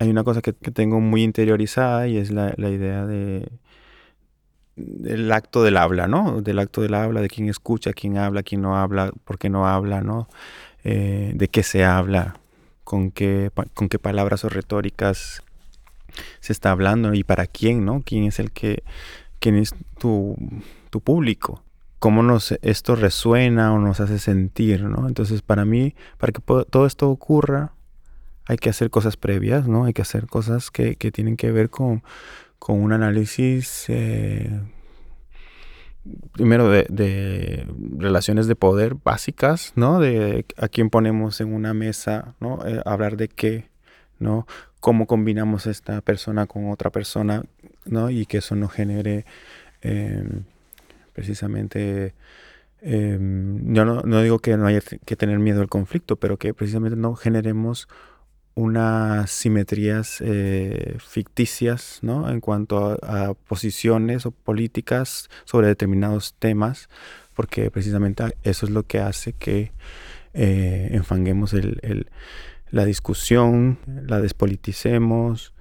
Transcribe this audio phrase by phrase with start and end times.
[0.00, 3.46] hay una cosa que, tengo muy interiorizada y es la, idea de
[4.76, 6.40] del acto del habla, ¿no?
[6.40, 9.68] Del acto del habla, de quién escucha, quién habla, quién no habla, por qué no
[9.68, 10.26] habla, ¿no?
[10.84, 12.40] Eh, de qué se habla,
[12.82, 15.42] con qué, con qué palabras o retóricas
[16.40, 18.02] se está hablando y para quién, ¿no?
[18.02, 18.82] ¿Quién es el que,
[19.38, 20.34] quién es tu,
[20.88, 21.62] tu público?
[21.98, 25.06] ¿Cómo nos, esto resuena o nos hace sentir, ¿no?
[25.08, 27.74] Entonces, para mí, para que todo esto ocurra,
[28.46, 29.84] hay que hacer cosas previas, ¿no?
[29.84, 32.02] Hay que hacer cosas que, tienen que ver con,
[32.58, 34.60] con un análisis eh,
[36.32, 37.66] primero de,
[37.98, 40.00] relaciones de poder básicas, ¿no?
[40.00, 42.66] De a quién ponemos en una mesa, ¿no?
[42.66, 43.68] Eh, hablar de qué,
[44.18, 44.46] ¿no?
[44.80, 47.44] Cómo combinamos esta persona con otra persona,
[47.84, 48.10] ¿no?
[48.10, 49.24] Y que eso no genere
[49.82, 50.44] em,
[51.12, 52.14] precisamente...
[52.82, 56.54] Em, yo no, no, digo que no haya que tener miedo al conflicto, pero que
[56.54, 57.88] precisamente no generemos
[58.60, 62.28] unas simetrías eh, ficticias ¿no?
[62.30, 66.88] en cuanto a, posiciones o políticas sobre determinados temas,
[67.34, 69.72] porque precisamente eso es lo que hace que
[70.34, 71.54] eh, enfanguemos
[72.70, 75.54] la discusión, la despoliticemos.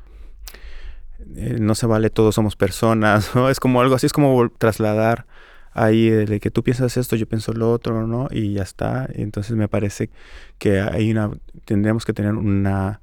[1.35, 3.49] Eh, no se vale todos somos personas, ¿no?
[3.49, 5.25] es como algo así, es como trasladar
[5.73, 8.27] ahí de que tú piensas esto, yo pienso lo otro, ¿no?
[8.31, 9.07] Y ya está.
[9.13, 10.09] Entonces me parece
[10.57, 11.31] que hay una,
[11.65, 13.01] tendríamos que tener una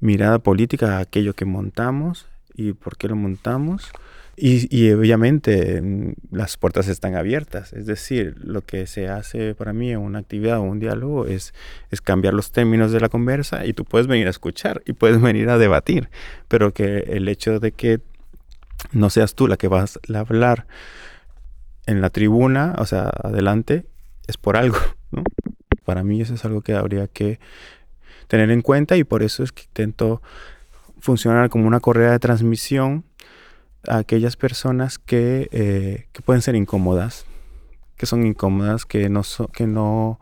[0.00, 3.90] mirada política a aquello que montamos y por qué lo montamos.
[4.36, 9.92] Y, obviamente mm, las puertas están abiertas, es decir, lo que se hace para mí
[9.92, 11.54] en una actividad o un diálogo es,
[11.92, 15.22] es cambiar los términos de la conversa y tú puedes venir a escuchar y puedes
[15.22, 16.08] venir a debatir,
[16.48, 18.00] pero que el hecho de que
[18.90, 20.66] no seas tú la que vas a hablar
[21.86, 23.86] en la tribuna, o sea, adelante,
[24.26, 24.78] es por algo,
[25.10, 25.22] ¿no?
[25.84, 27.38] Para mí eso es algo que habría que
[28.26, 30.22] tener en cuenta y por eso es que intento
[30.98, 33.04] funcionar como una correa de transmisión
[33.86, 37.26] a aquellas personas que, eh, que pueden ser incómodas,
[37.96, 39.22] que son incómodas, que no,
[39.52, 40.18] que no,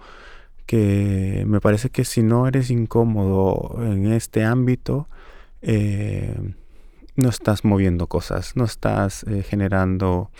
[0.67, 5.06] que me parece que si no eres incómodo en este ámbito,
[5.62, 6.34] eh,
[7.15, 10.31] no estás moviendo cosas, no estás eh, generando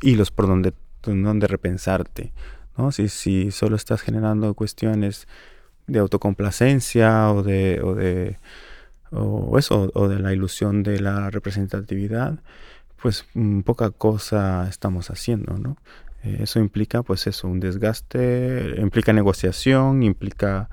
[0.00, 0.72] hilos por donde,
[1.02, 2.32] donde repensarte.
[2.76, 2.92] ¿no?
[2.92, 5.26] Si, si solo estás generando cuestiones
[5.86, 8.38] de autocomplacencia o de, o de
[9.10, 12.38] o eso, o de la ilusión de la representatividad,
[13.00, 15.76] pues mm, poca cosa estamos haciendo, ¿no?
[16.24, 20.68] Eh, eso implica, pues eso, un desgaste, implica negociación, implica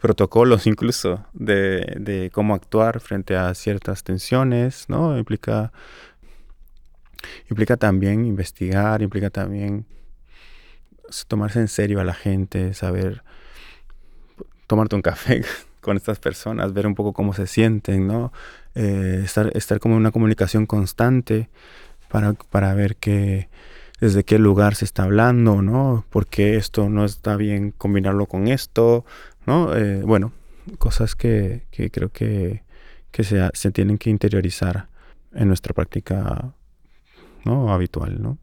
[0.00, 5.18] protocolos incluso de, de cómo actuar frente a ciertas tensiones, ¿no?
[5.18, 5.72] Implica
[7.50, 9.86] Implica también investigar, implica también
[11.26, 13.22] tomarse en serio a la gente, saber
[14.66, 15.42] tomarte un café
[15.80, 18.32] con estas personas, ver un poco cómo se sienten, ¿no?
[18.74, 21.48] Eh, estar, estar como en una comunicación constante
[22.08, 23.48] para, para ver que,
[24.00, 26.04] desde qué lugar se está hablando, ¿no?
[26.10, 29.04] Porque esto no está bien combinarlo con esto,
[29.46, 29.74] ¿no?
[29.74, 30.32] Eh, bueno,
[30.78, 32.62] cosas que, que creo que,
[33.10, 34.88] que se, se, tienen que interiorizar
[35.32, 36.52] en nuestra práctica
[37.44, 37.72] ¿no?
[37.72, 38.22] habitual.
[38.22, 38.38] ¿no?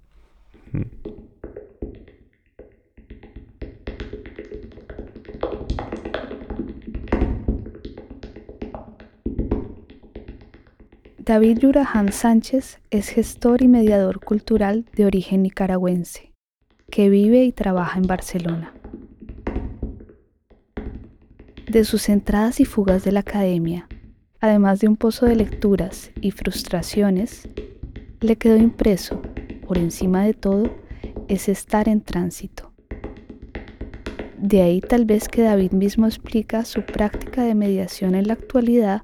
[11.26, 16.32] David Yuraham Sánchez es gestor y mediador cultural de origen nicaragüense,
[16.92, 18.74] que vive y trabaja en Barcelona.
[21.68, 23.88] De sus entradas y fugas de la academia,
[24.40, 27.50] además de un pozo de lecturas y frustraciones,
[28.25, 29.22] le quedó impreso,
[29.68, 30.69] por encima de todo,
[31.28, 32.72] es estar en tránsito.
[34.38, 39.03] De ahí tal vez que David mismo explica su práctica de mediación en la actualidad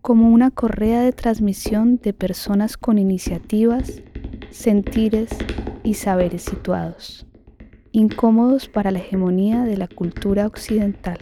[0.00, 4.02] como una correa de transmisión de personas con iniciativas,
[4.50, 5.30] sentires
[5.82, 7.26] y saberes situados,
[7.90, 11.18] incómodos para la hegemonía de la cultura occidental.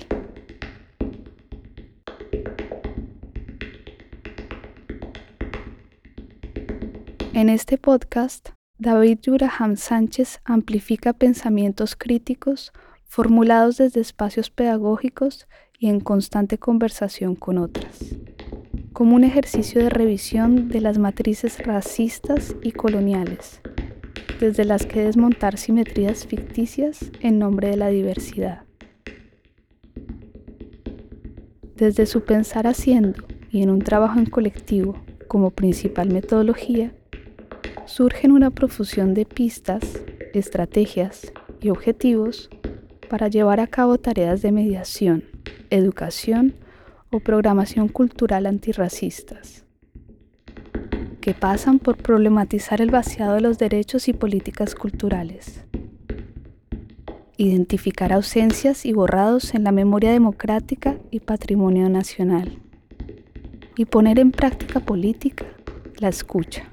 [7.35, 12.73] En este podcast, David Yuraham Sánchez amplifica pensamientos críticos
[13.03, 18.15] formulados desde espacios pedagógicos y en constante conversación con otras,
[18.93, 23.61] como un ejercicio de revisión de las matrices racistas y coloniales,
[24.39, 28.63] desde las que desmontar simetrías ficticias en nombre de la diversidad.
[31.75, 36.93] Desde su pensar haciendo y en un trabajo en colectivo como principal metodología,
[37.87, 40.01] surgen una profusión de pistas,
[40.33, 42.51] estrategias y objetivos
[43.09, 45.25] para llevar a cabo tareas de mediación,
[45.71, 46.55] educación
[47.11, 49.65] o programación cultural antirracistas,
[51.21, 55.65] que pasan por problematizar el vaciado de los derechos y políticas culturales,
[57.37, 62.59] identificar ausencias y borrados en la memoria democrática y patrimonio nacional,
[63.77, 65.47] y poner en práctica política
[65.99, 66.71] la escucha.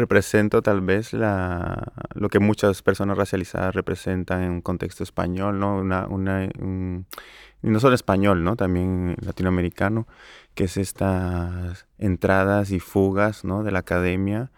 [0.00, 5.76] Represento tal vez la, lo que muchas personas racializadas representan en un contexto español, ¿no?
[5.76, 8.56] Una, una, y no solo español, ¿no?
[8.56, 10.06] También latinoamericano,
[10.54, 13.62] que es estas entradas y fugas, ¿no?
[13.62, 14.50] De la academia,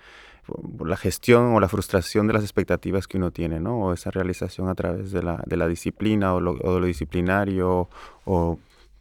[0.85, 3.79] la gestión o la frustración de las expectativas que uno tiene, ¿no?
[3.79, 7.89] O esa realización a través de la, de la disciplina o, o de lo disciplinario
[8.25, 8.59] o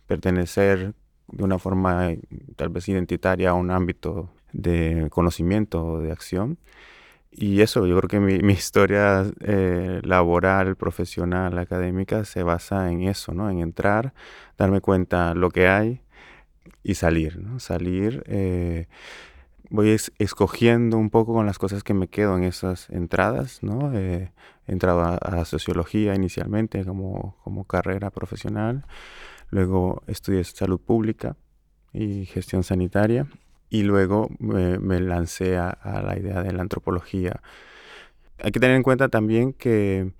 [0.07, 0.93] pertenecer
[1.31, 2.09] de una forma
[2.55, 6.57] tal vez identitaria a un ámbito de conocimiento de acción.
[7.31, 13.03] Y eso, yo creo que mi, mi historia eh, laboral, profesional, académica se basa en
[13.03, 13.49] eso, ¿no?
[13.49, 14.13] En entrar,
[14.57, 16.01] darme cuenta lo que hay
[16.83, 17.59] y salir, ¿no?
[17.59, 18.87] Salir, eh,
[19.69, 23.93] voy escogiendo un poco con las cosas que me quedo en esas entradas, ¿no?
[23.93, 24.31] Eh,
[24.67, 28.85] he entrado a, a, sociología inicialmente como, como carrera profesional,
[29.49, 31.37] luego estudié salud pública
[31.93, 33.27] y gestión sanitaria
[33.71, 37.41] y luego me, lancé a, la idea de la antropología.
[38.37, 40.11] Hay que tener en cuenta también que,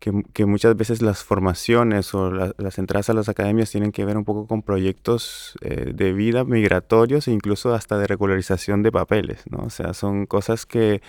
[0.00, 4.24] que, muchas veces las formaciones o las entradas a las academias tienen que ver un
[4.24, 9.58] poco con proyectos eh, de vida migratorios e incluso hasta de regularización de papeles, ¿no?
[9.58, 11.00] O sea, son cosas que,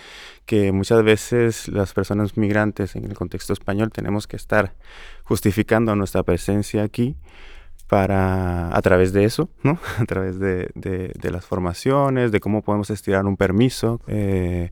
[0.46, 4.74] que muchas veces las personas migrantes en el contexto español tenemos que estar
[5.24, 7.16] justificando nuestra presencia aquí
[7.90, 9.80] para a través de eso, ¿no?
[9.98, 14.70] A través de, de, las formaciones, de cómo podemos estirar un permiso eh,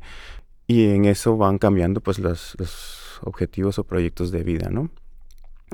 [0.69, 2.57] y en eso van cambiando pues los,
[3.23, 4.91] objetivos o proyectos de vida, ¿no?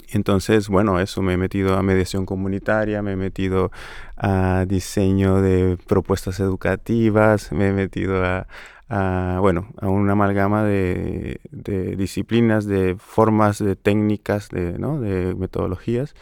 [0.09, 3.71] Entonces, bueno, eso me he metido a mediación comunitaria, me he metido
[4.17, 8.47] a diseño de propuestas educativas, me he metido a,
[8.89, 14.99] a bueno, a una amalgama de, de, disciplinas, de formas, de técnicas, de, ¿no?
[14.99, 16.15] de metodologías.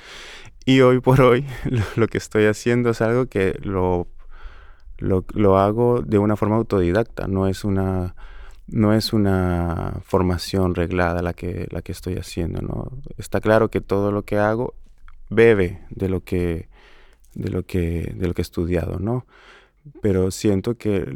[0.64, 1.47] Y hoy por hoy
[1.97, 4.06] lo, que estoy haciendo es algo que lo,
[4.99, 8.14] lo, hago de una forma autodidacta, no es una,
[8.69, 12.61] no es una formación reglada la que, la que estoy haciendo.
[12.62, 12.93] ¿no?
[13.19, 14.75] Está claro que todo lo que hago
[15.31, 16.69] bebe de lo que,
[17.35, 19.26] de lo que, de lo que he estudiado, ¿no?
[20.00, 21.12] Pero siento que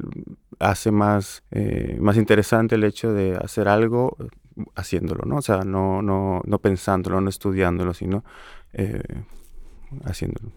[0.59, 4.17] hace más, eh, más interesante el hecho de hacer algo
[4.75, 5.37] haciéndolo, ¿no?
[5.37, 8.25] O sea, no, no, no pensándolo, no estudiándolo, sino
[8.73, 9.03] eh,
[10.05, 10.53] haciéndolo.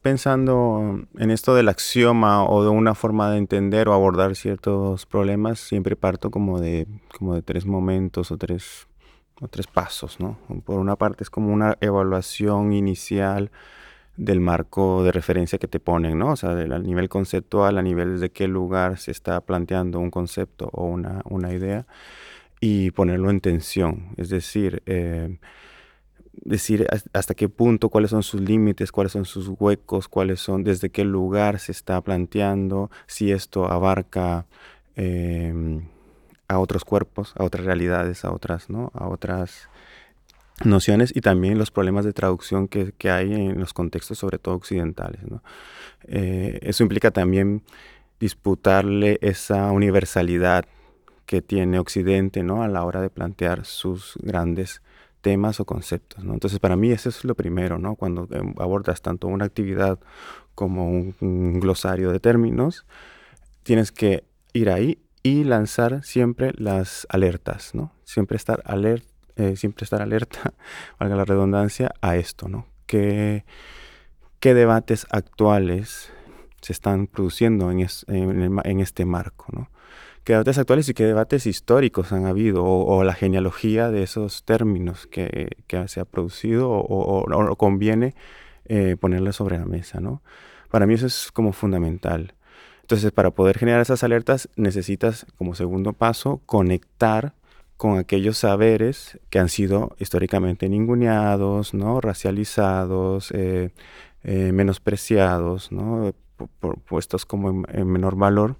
[0.00, 5.58] Pensando en esto del axioma o de una forma de entender o abordar ciertos problemas,
[5.58, 6.86] siempre parto como de,
[7.18, 8.86] como de tres momentos o tres,
[9.40, 10.38] o tres pasos, ¿no?
[10.64, 13.50] Por una parte es como una evaluación inicial
[14.16, 16.32] del marco de referencia que te ponen, ¿no?
[16.32, 20.70] O sea, a nivel conceptual, a nivel de qué lugar se está planteando un concepto
[20.72, 21.86] o una, una idea
[22.60, 25.38] y ponerlo en tensión, es decir, eh,
[26.44, 30.90] decir hasta qué punto, cuáles son sus límites, cuáles son sus huecos, cuáles son, desde
[30.90, 34.46] qué lugar se está planteando, si esto abarca
[34.96, 35.88] em,
[36.48, 38.90] a otros cuerpos, a otras realidades, a otras, ¿no?
[38.94, 39.68] A otras
[40.64, 45.20] nociones y también los problemas de traducción que, hay en los contextos, sobre todo occidentales.
[46.04, 47.62] Eh, eso implica también
[48.18, 50.64] disputarle esa universalidad
[51.28, 52.62] que tiene Occidente ¿no?
[52.62, 54.80] a la hora de plantear sus grandes
[55.20, 56.24] temas o conceptos.
[56.24, 56.32] ¿no?
[56.32, 57.96] Entonces, para mí eso es lo primero, ¿no?
[57.96, 59.98] cuando em, abordas tanto una actividad
[60.54, 62.86] como un, glosario de términos,
[63.62, 67.92] tienes que ir ahí y lanzar siempre las alertas, ¿no?
[68.04, 69.04] Siempre estar, alert,
[69.36, 70.54] eh, siempre estar alerta,
[70.98, 72.66] valga la redundancia, a esto, ¿no?
[72.86, 73.44] ¿Qué,
[74.40, 76.10] qué debates actuales
[76.62, 79.68] se están produciendo en, en, en este marco, ¿no?
[80.28, 85.06] Qué debates actuales y qué debates históricos han habido, o, la genealogía de esos términos
[85.06, 88.14] que, que se ha producido, o, o conviene
[88.66, 88.96] eh,
[89.32, 90.20] sobre la mesa, ¿no?
[90.70, 92.34] Para mí eso es como fundamental.
[92.82, 97.32] Entonces, para poder generar esas alertas, necesitas, como segundo paso, conectar
[97.78, 102.02] con aquellos saberes que han sido históricamente ninguneados, ¿no?
[102.02, 103.70] racializados, eh,
[104.24, 106.12] eh, menospreciados, ¿no?
[106.86, 108.56] puestos como en menor valor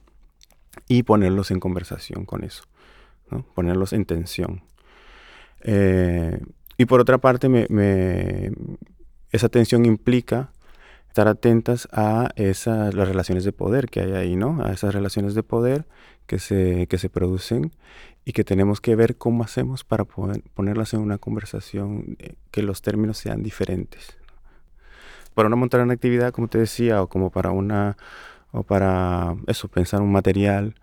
[0.87, 2.65] y ponerlos en conversación con eso.
[3.55, 4.63] ponerlos en tensión.
[5.63, 6.41] Eh,
[6.77, 7.49] y por otra parte,
[9.33, 10.53] esa tensión implica
[11.09, 14.63] estar atentas a esas, las relaciones de poder que hay ahí, ¿no?
[14.63, 15.87] A esas relaciones de poder
[16.27, 17.73] que se, que se producen
[18.25, 22.63] y que tenemos que ver cómo hacemos para poder ponerlas en una conversación eh, que
[22.63, 24.17] los términos sean diferentes.
[25.35, 27.97] Para una montar una actividad, como te decía, o como para una,
[28.53, 30.75] o para eso, pensar un material,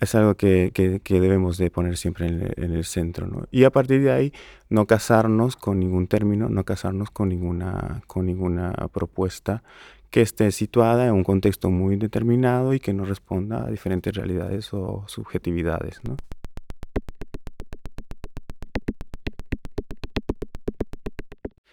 [0.00, 0.70] es algo que,
[1.08, 3.26] debemos de poner siempre en el, centro.
[3.26, 3.46] ¿no?
[3.50, 4.32] Y a partir de ahí,
[4.68, 9.62] no casarnos con ningún término, no casarnos con ninguna, con ninguna propuesta
[10.10, 14.72] que esté situada en un contexto muy determinado y que no responda a diferentes realidades
[14.72, 16.00] o subjetividades.
[16.04, 16.16] ¿no?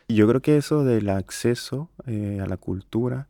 [0.08, 3.28] Yo creo que eso del acceso eh, a la cultura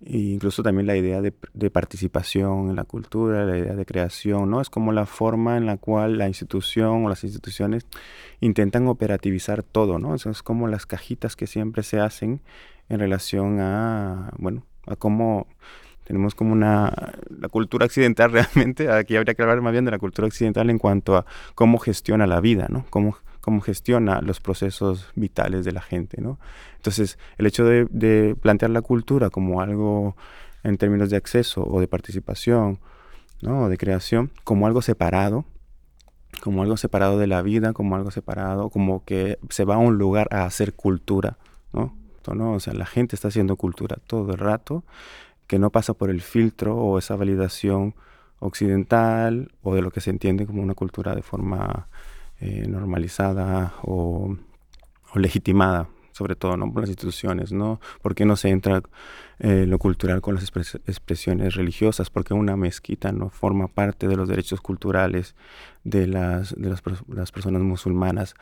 [0.00, 1.32] incluso también la idea de,
[1.70, 4.60] participación en la cultura, la idea de creación, ¿no?
[4.60, 7.86] Es como la forma en la cual la institución o las instituciones
[8.40, 10.14] intentan operativizar todo, ¿no?
[10.14, 12.40] Eso es como las cajitas que siempre se hacen
[12.88, 15.46] en relación a, bueno, a cómo
[16.04, 16.92] tenemos como una,
[17.30, 20.78] la cultura occidental realmente, aquí habría que hablar más bien de la cultura occidental en
[20.78, 22.84] cuanto a cómo gestiona la vida, ¿no?
[22.90, 26.38] Cómo, cómo gestiona los procesos vitales de la gente, ¿no?
[26.76, 30.16] Entonces, el hecho de, plantear la cultura como algo
[30.62, 32.78] en términos de acceso o de participación,
[33.42, 33.64] ¿no?
[33.64, 35.44] O de creación, como algo separado,
[36.42, 39.98] como algo separado de la vida, como algo separado, como que se va a un
[39.98, 41.36] lugar a hacer cultura,
[41.74, 41.94] ¿no?
[42.34, 42.52] ¿no?
[42.54, 44.84] O sea, la gente está haciendo cultura todo el rato,
[45.46, 47.94] que no pasa por el filtro o esa validación
[48.38, 51.88] occidental o de lo que se entiende como una cultura de forma
[52.44, 54.36] eh, normalizada o,
[55.14, 56.70] legitimada, sobre todo ¿no?
[56.70, 57.80] por las instituciones, ¿no?
[58.02, 58.82] ¿Por qué no se entra
[59.38, 62.10] eh, lo cultural con las expresiones religiosas?
[62.10, 65.34] Porque una mezquita no forma parte de los derechos culturales
[65.84, 68.34] de las, de las, personas musulmanas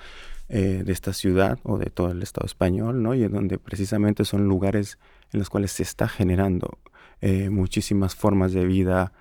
[0.49, 3.14] eh, de esta ciudad o de todo el Estado español, ¿no?
[3.14, 4.99] Y en donde precisamente son lugares
[5.32, 6.78] en los cuales se está generando
[7.50, 9.12] muchísimas formas de vida,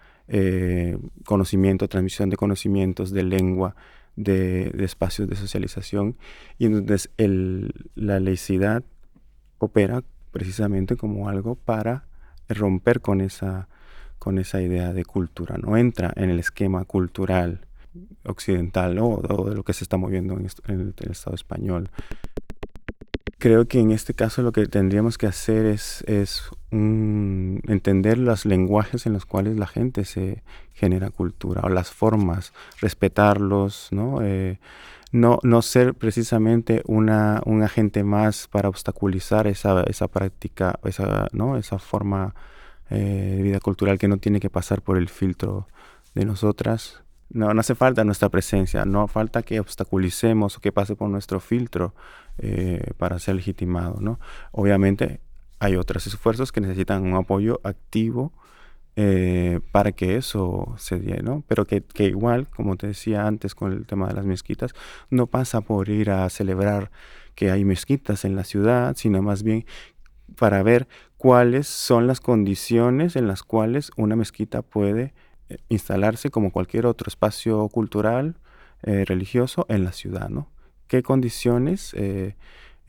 [1.24, 3.76] conocimiento, transmisión de conocimientos, de lengua,
[4.16, 6.18] de, espacios de socialización
[6.58, 8.84] y entonces el, la laicidad
[9.58, 12.06] opera precisamente como algo para
[12.50, 13.68] romper con esa,
[14.20, 17.62] con esa idea de cultura, no entra en el esquema cultural
[18.24, 21.90] occidental o, de lo que se está moviendo en, el, Estado español.
[23.42, 26.04] Creo que en este caso lo que tendríamos que hacer es,
[26.70, 30.44] entender los lenguajes en los cuales la gente se
[30.76, 34.22] genera cultura o las formas, respetarlos, ¿no?
[34.22, 34.60] Eh,
[35.12, 41.58] no, no ser precisamente una, un agente más para obstaculizar esa, esa práctica, esa, ¿no?
[41.58, 42.36] esa forma
[42.92, 45.68] eh, de vida cultural que no tiene que pasar por el filtro
[46.14, 47.02] de nosotras.
[47.32, 51.40] No, no hace falta nuestra presencia, no falta que obstaculicemos o que pase por nuestro
[51.40, 51.96] filtro
[52.44, 54.02] eh, para ser legitimado.
[54.02, 54.20] ¿no?
[54.52, 55.22] Obviamente
[55.60, 58.34] hay otros esfuerzos que necesitan un apoyo activo
[58.96, 61.44] eh, para que eso se dé, ¿no?
[61.48, 64.74] Pero que, que, igual, como te decía antes con el tema de las mezquitas,
[65.12, 66.90] no pasa por ir a celebrar
[67.36, 69.66] que hay mezquitas en la ciudad, sino más bien
[70.36, 75.14] para ver cuáles son las condiciones en las cuales una mezquita puede
[75.50, 78.36] eh, instalarse como cualquier otro espacio cultural,
[78.84, 80.50] religioso en la ciudad, ¿no?
[80.92, 82.36] Qué condiciones eh,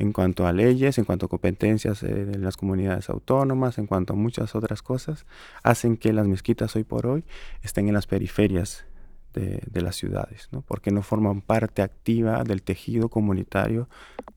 [0.01, 4.15] en cuanto a leyes, en cuanto a competencias en eh, las comunidades autónomas, en cuanto
[4.15, 5.25] a muchas otras cosas,
[5.63, 7.23] hacen que las mezquitas hoy por hoy
[7.63, 8.87] estén en las periferias
[9.35, 10.63] de, las ciudades, ¿no?
[10.63, 13.89] porque no forman parte activa del tejido comunitario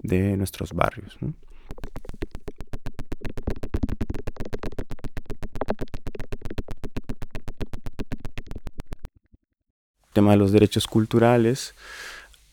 [0.03, 1.17] de nuestros barrios.
[1.23, 1.33] El
[10.13, 11.73] tema de los derechos culturales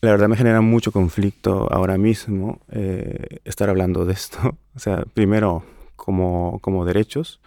[0.03, 4.57] la verdad me genera mucho conflicto ahora mismo eh, estar hablando de esto.
[4.75, 5.63] O sea, primero
[5.95, 7.39] como, como derechos,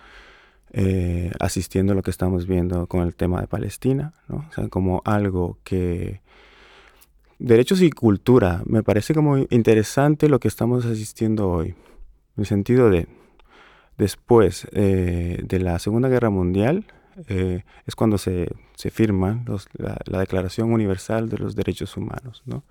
[0.72, 4.46] eh, asistiendo a lo que estamos viendo con el tema de Palestina, ¿no?
[4.48, 6.20] O sea, como algo que...
[7.40, 11.76] Derechos y cultura, me parece como interesante lo que estamos asistiendo hoy, en
[12.36, 13.08] el sentido de,
[13.98, 16.86] después eh, de la Segunda Guerra Mundial,
[17.28, 19.44] eh, es cuando se, se firma
[19.74, 22.42] la, Declaración Universal de los Derechos Humanos.
[22.46, 22.64] ¿no?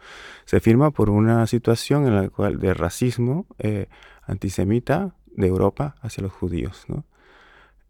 [0.45, 3.87] Se firma por una situación en la cual de racismo eh,
[4.23, 6.85] antisemita de Europa hacia los judíos.
[6.87, 7.05] ¿no?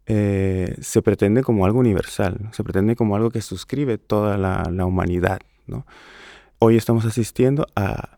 [0.06, 4.86] Eh, se pretende como algo universal, se pretende como algo que suscribe toda la, la
[4.86, 5.40] humanidad.
[5.66, 5.86] ¿no?
[6.58, 8.16] Hoy estamos asistiendo a,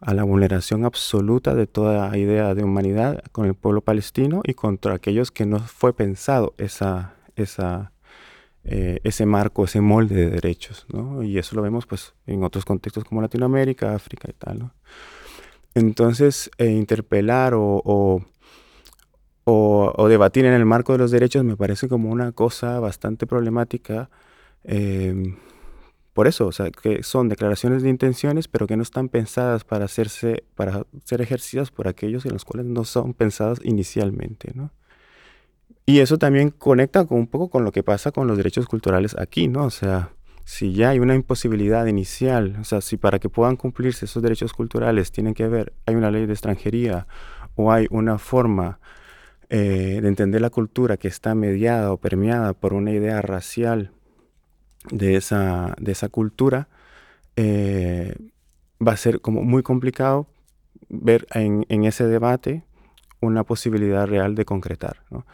[0.00, 4.94] a la vulneración absoluta de toda idea de humanidad con el pueblo palestino y contra
[4.94, 7.92] aquellos que no fue pensado esa, esa,
[8.64, 11.22] eh, ese marco, ese molde de derechos, ¿no?
[11.22, 14.74] Y eso lo vemos pues en otros contextos como Latinoamérica, África y tal, ¿no?
[15.74, 18.22] Entonces, eh, interpelar o, o,
[19.44, 24.10] o, debatir en el marco de los derechos me parece como una cosa bastante problemática.
[24.64, 25.36] Em,
[26.14, 29.84] por eso, o sea, que son declaraciones de intenciones, pero que no están pensadas para
[29.84, 34.70] hacerse, para ser ejercidas por aquellos en los cuales no son pensadas inicialmente, ¿no?
[35.86, 39.16] Y eso también conecta con un poco con lo que pasa con los derechos culturales
[39.16, 39.64] aquí, ¿no?
[39.64, 40.10] O sea,
[40.44, 44.52] si ya hay una imposibilidad inicial, o sea, si para que puedan cumplirse esos derechos
[44.52, 47.06] culturales tienen que haber, hay una ley de extranjería
[47.54, 48.80] o hay una forma
[49.48, 53.92] eh, de entender la cultura que está mediada o permeada por una idea racial
[54.90, 56.68] de esa, de esa cultura,
[57.36, 58.14] eh,
[58.84, 60.26] va a ser como muy complicado
[60.88, 62.64] ver en, en, ese debate
[63.20, 65.02] una posibilidad real de concretar.
[65.10, 65.26] ¿no?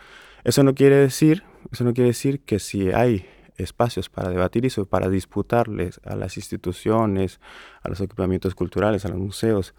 [0.45, 4.87] Eso no quiere decir, eso no quiere decir que si hay espacios para debatir eso,
[4.87, 7.41] para disputarles a las instituciones,
[7.83, 9.75] a los equipamientos culturales, a los museos,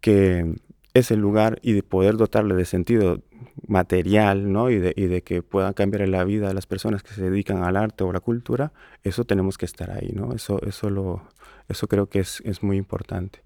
[0.00, 0.54] que
[0.92, 3.22] es el lugar y de poder dotarle de sentido
[3.66, 4.70] material, ¿no?
[4.70, 7.62] Y de, y de que puedan cambiar la vida de las personas que se dedican
[7.62, 8.72] al arte o a la cultura,
[9.02, 10.34] eso tenemos que estar ahí, ¿no?
[10.34, 11.22] Eso, eso, lo,
[11.68, 13.42] eso creo que es, es muy importante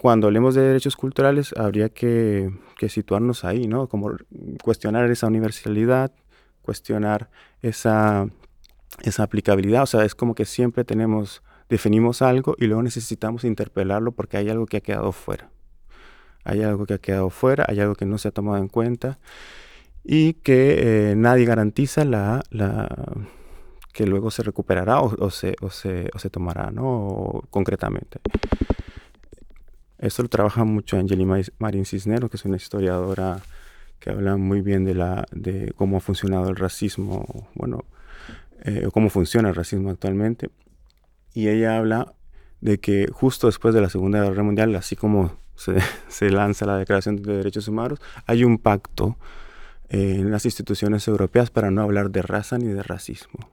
[0.00, 2.50] cuando hablemos de derechos culturales habría que,
[2.88, 3.86] situarnos ahí, ¿no?
[3.86, 4.12] Como
[4.64, 6.10] cuestionar esa universalidad,
[6.62, 7.28] cuestionar
[7.60, 8.26] esa,
[9.02, 14.12] esa aplicabilidad, o sea, es como que siempre tenemos, definimos algo y luego necesitamos interpelarlo
[14.12, 15.50] porque hay algo que ha quedado fuera.
[16.44, 19.18] Hay algo que ha quedado fuera, hay algo que no se ha tomado en cuenta
[20.02, 22.88] y que eh, nadie garantiza la, la,
[23.92, 27.42] que luego se recuperará o, se, o, se, o se tomará, ¿no?
[27.50, 28.18] concretamente.
[30.00, 31.26] Esto lo trabaja mucho Angeli
[31.58, 33.40] Marín Cisneros, que es una historiadora
[33.98, 37.84] que habla muy bien de, la, de cómo ha funcionado el racismo, bueno,
[38.62, 40.48] eh, cómo funciona el racismo actualmente.
[41.34, 42.14] Y ella habla
[42.62, 45.76] de que justo después de la Segunda Guerra Mundial, así como se,
[46.08, 49.18] se lanza la Declaración de Derechos Humanos, hay un pacto
[49.90, 53.50] eh, en las instituciones europeas para no hablar de raza ni de racismo.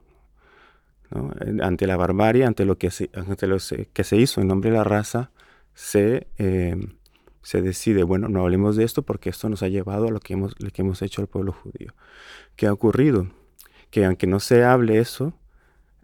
[1.10, 1.30] ¿no?
[1.62, 3.58] Ante la barbarie, ante lo, que se, ante lo
[3.92, 5.30] que se hizo en nombre de la raza,
[5.78, 6.96] se, em,
[7.40, 10.32] se decide, bueno, no hablemos de esto porque esto nos ha llevado a lo que
[10.32, 11.94] hemos, lo que hemos hecho al pueblo judío.
[12.56, 13.28] ¿Qué ha ocurrido?
[13.90, 15.34] Que aunque no se hable eso,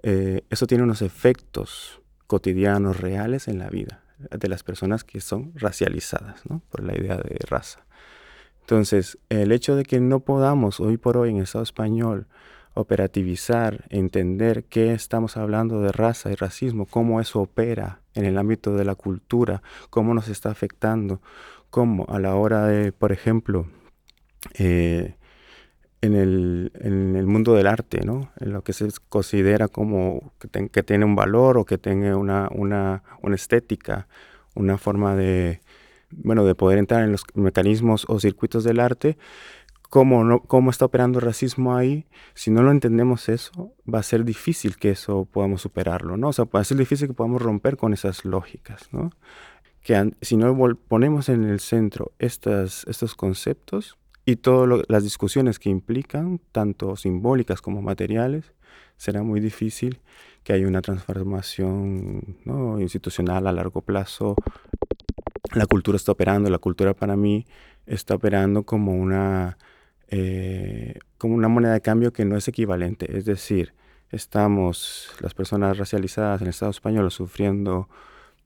[0.04, 5.50] eh, eso tiene unos efectos cotidianos, reales en la vida de las personas que son
[5.56, 6.62] racializadas ¿no?
[6.70, 7.84] por la idea de raza.
[8.60, 12.28] Entonces, el hecho de que no podamos hoy por hoy en el Estado español
[12.74, 18.74] operativizar, entender qué estamos hablando de raza y racismo, cómo eso opera en el ámbito
[18.76, 21.20] de la cultura, cómo nos está afectando,
[21.70, 23.66] cómo a la hora de, por ejemplo,
[24.58, 25.14] eh,
[26.00, 28.30] en, el, en, el, mundo del arte, ¿no?
[28.38, 32.48] en lo que se considera como que, que tiene un valor o que tenga una,
[32.52, 34.06] una, una estética,
[34.54, 35.60] una forma de,
[36.10, 39.16] bueno, de poder entrar en los mecanismos o circuitos del arte,
[39.94, 42.04] cómo, no, cómo está operando el racismo ahí,
[42.34, 46.30] si no lo entendemos eso, va a ser difícil que eso podamos superarlo, ¿no?
[46.30, 49.10] O sea, va a ser difícil que podamos romper con esas lógicas, ¿no?
[49.82, 55.70] Que si no ponemos en el centro estas, estos conceptos y todas las discusiones que
[55.70, 58.52] implican, tanto simbólicas como materiales,
[58.96, 60.00] será muy difícil
[60.42, 62.80] que haya una transformación ¿no?
[62.80, 64.34] institucional a largo plazo.
[65.52, 67.46] La cultura está operando, la cultura para mí
[67.86, 69.56] está operando como una
[70.16, 73.18] eh, como una moneda de cambio que no es equivalente.
[73.18, 73.74] Es decir,
[74.12, 77.88] estamos las personas racializadas en el Estado español sufriendo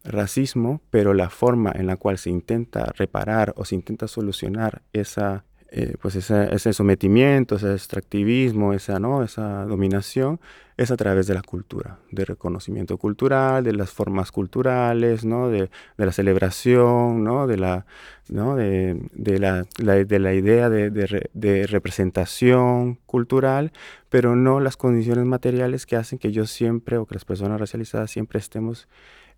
[0.03, 5.45] racismo, pero la forma en la cual se intenta reparar o se intenta solucionar esa
[5.71, 9.23] eh, pues ese sometimiento, ese extractivismo, esa, ¿no?
[9.23, 10.41] esa dominación,
[10.79, 15.51] es a través de la cultura, del reconocimiento cultural, de las formas culturales, ¿no?
[15.51, 17.47] de, de la celebración, ¿no?
[17.47, 17.85] de, la,
[18.29, 18.57] ¿no?
[18.57, 23.73] de, de la, de la idea de, de, representación cultural,
[24.09, 28.11] pero no las condiciones materiales que hacen que yo siempre, o que las personas racializadas
[28.11, 28.89] siempre estemos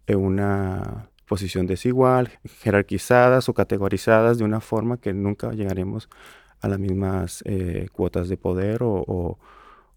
[0.07, 6.09] en una posición desigual, jerarquizadas o categorizadas de una forma que nunca llegaremos
[6.61, 9.38] a las mismas eh, cuotas de poder o,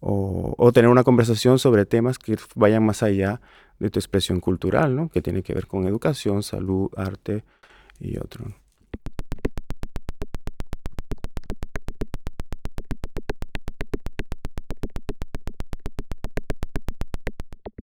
[0.00, 3.40] o, tener una conversación sobre temas que vayan más allá
[3.80, 5.08] de tu expresión cultural, ¿no?
[5.08, 7.42] que tiene que ver con educación, salud, arte
[7.98, 8.44] y otro.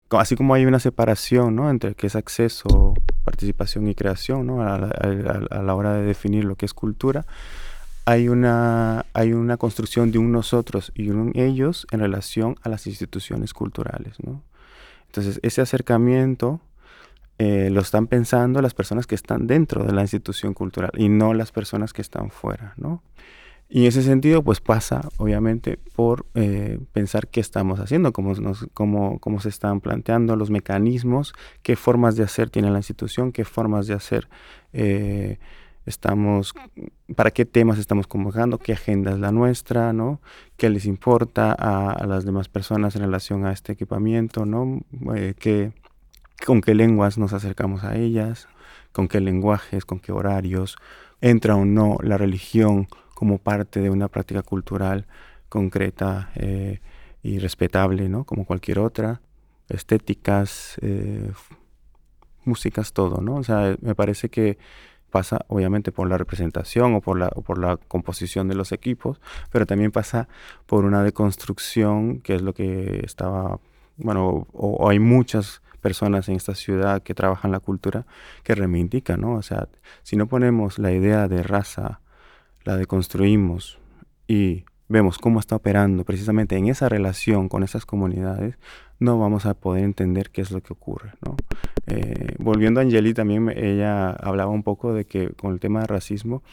[0.09, 1.69] Así como hay una separación ¿no?
[1.69, 2.95] entre qué es acceso
[3.29, 4.63] participación y creación, ¿no?
[4.63, 4.79] a,
[5.61, 7.27] la hora de definir lo que es cultura,
[8.05, 12.87] hay una, hay una construcción de un nosotros y un ellos en relación a las
[12.87, 14.15] instituciones culturales.
[14.25, 14.41] ¿no?
[15.05, 16.59] Entonces, ese acercamiento
[17.37, 21.35] eh, lo están pensando las personas que están dentro de la institución cultural y no
[21.35, 22.73] las personas que están fuera.
[22.77, 23.03] ¿no?
[23.71, 28.33] Y en ese sentido, pues pasa, obviamente, por eh, pensar qué estamos haciendo, cómo,
[28.73, 33.45] cómo, cómo, se están planteando los mecanismos, qué formas de hacer tiene la institución, qué
[33.45, 34.27] formas de hacer
[34.73, 35.37] eh,
[35.85, 36.55] estamos,
[37.15, 40.19] para qué temas estamos convocando, qué agenda es la nuestra, ¿no?
[40.57, 44.81] qué les importa a, las demás personas en relación a este equipamiento, ¿no?
[45.15, 45.73] Eh, qué,
[46.45, 48.47] con qué lenguas nos acercamos a ellas,
[48.91, 50.77] con qué lenguajes, con qué horarios,
[51.21, 52.87] entra o no la religión
[53.19, 55.05] como parte de una práctica cultural
[55.49, 56.79] concreta eh,
[57.21, 58.23] y respetable, ¿no?
[58.23, 59.19] Como cualquier otra.
[59.67, 61.29] Estéticas, eh,
[62.45, 63.35] músicas, todo, ¿no?
[63.35, 64.57] O sea, me parece que
[65.11, 69.19] pasa obviamente por la representación o por la, por la composición de los equipos,
[69.51, 70.29] pero también pasa
[70.65, 73.59] por una deconstrucción, que es lo que estaba,
[73.97, 78.05] bueno, o, hay muchas personas en esta ciudad que trabajan la cultura
[78.43, 79.33] que reivindican, ¿no?
[79.33, 79.67] O sea,
[80.03, 81.99] si no ponemos la idea de raza,
[82.63, 83.79] la deconstruimos
[84.27, 88.57] y vemos cómo está operando precisamente en esa relación con esas comunidades,
[88.99, 91.11] no vamos a poder entender qué es lo que ocurre.
[91.87, 95.87] Eh, volviendo a Angeli, también ella hablaba un poco de que con el tema de
[95.87, 96.43] racismo,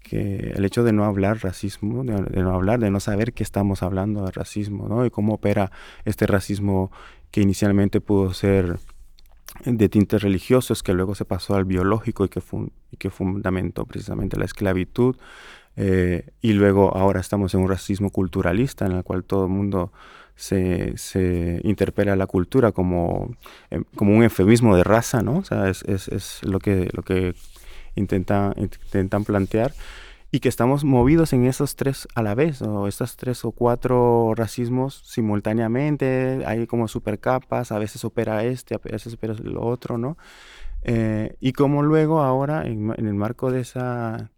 [0.00, 3.82] que el hecho de no hablar racismo, de, no hablar, de no saber que estamos
[3.82, 5.06] hablando de racismo, ¿no?
[5.06, 5.70] y cómo opera
[6.04, 6.90] este racismo
[7.30, 8.78] que inicialmente pudo ser
[9.64, 12.42] de tintes religiosos que luego se pasó al biológico y que,
[12.90, 15.16] y que fundamentó precisamente la esclavitud.
[15.76, 19.92] Eh, y luego ahora estamos en un racismo culturalista en el cual todo el mundo
[20.36, 23.36] se, se interpela la cultura como,
[23.70, 25.38] em, como un eufemismo de raza, ¿no?
[25.38, 27.34] O sea, es, es, es lo que, lo que
[27.96, 29.72] intenta, intentan plantear
[30.34, 34.32] y que estamos movidos en esos tres a la vez, o estos tres o cuatro
[34.34, 40.18] racismos simultáneamente, hay como supercapas, a veces opera este, a veces opera lo otro, ¿no?
[40.82, 44.32] Eh, y como luego ahora, en, el marco de esa,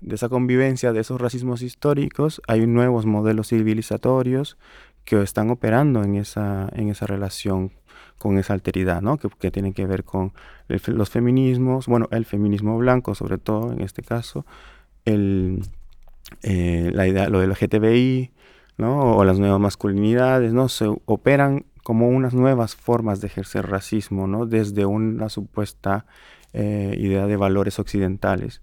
[0.00, 4.56] de esa convivencia, de esos racismos históricos, hay nuevos modelos civilizatorios
[5.04, 7.72] que están operando en esa, en esa relación
[8.18, 9.16] con esa alteridad, ¿no?
[9.18, 10.32] Que, que tienen que ver con
[10.68, 14.46] los feminismos, bueno, el feminismo blanco sobre todo en este caso,
[15.04, 18.32] eh, la idea, lo del LGTBI,
[18.76, 19.16] ¿no?
[19.16, 20.68] o las nuevas masculinidades, ¿no?
[20.68, 24.46] se operan como unas nuevas formas de ejercer racismo, ¿no?
[24.46, 26.06] desde una supuesta
[26.52, 28.62] eh, idea de valores occidentales,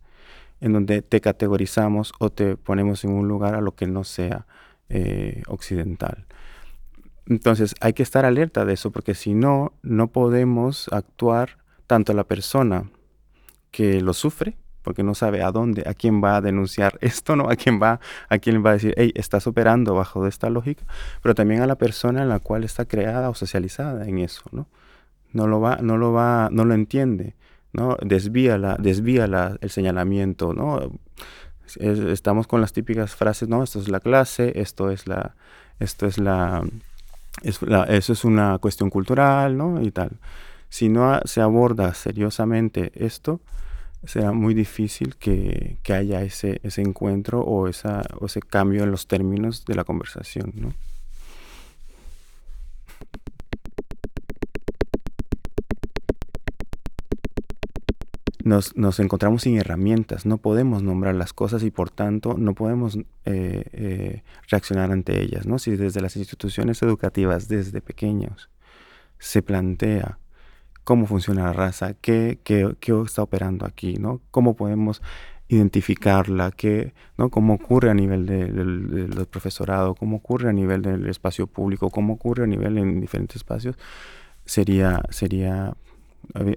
[0.60, 4.48] en donde te categorizamos o te ponemos en un lugar a lo que no sea
[4.90, 6.26] eh, occidental.
[7.28, 12.24] Entonces hay que estar alerta de eso, porque si no, no podemos actuar tanto la
[12.24, 12.90] persona
[13.72, 17.50] que lo sufre, porque no sabe a dónde, a quién va a denunciar esto, ¿no?
[17.50, 20.84] A quién va, a quién va a decir, hey, estás operando bajo esta lógica,
[21.22, 24.68] pero también a la persona en la cual está creada o socializada en eso, ¿no?
[25.34, 27.36] No lo va, no lo va, no lo entiende,
[27.74, 27.98] ¿no?
[28.02, 30.92] Desvía la, desvía la, el señalamiento, ¿no?
[31.80, 33.64] estamos con las típicas frases, ¿no?
[33.64, 35.36] Esto es la clase, esto es la,
[35.80, 36.64] esto es la,
[37.44, 39.82] es la eso es una cuestión cultural, ¿no?
[39.82, 40.12] Y tal.
[40.70, 43.42] Si no se aborda seriosamente esto,
[44.04, 49.08] será muy difícil que, haya ese, ese encuentro o, esa, o ese cambio en los
[49.08, 50.54] términos de la conversación.
[50.56, 50.74] ¿no?
[58.44, 62.98] Nos, nos, encontramos sin herramientas, no podemos nombrar las cosas y por tanto no podemos
[62.98, 65.46] eh, eh, reaccionar ante ellas.
[65.46, 65.60] ¿no?
[65.60, 68.50] Si desde las instituciones educativas, desde pequeños,
[69.20, 70.18] se plantea
[70.84, 74.22] cómo funciona la raza, qué, qué, qué está operando aquí, ¿no?
[74.32, 75.02] Cómo podemos
[75.52, 76.54] identificarla,
[77.18, 77.30] ¿no?
[77.30, 82.46] cómo ocurre a nivel del profesorado, cómo ocurre a nivel del espacio público, cómo ocurre
[82.46, 83.78] a nivel en diferentes espacios,
[84.46, 85.76] sería, sería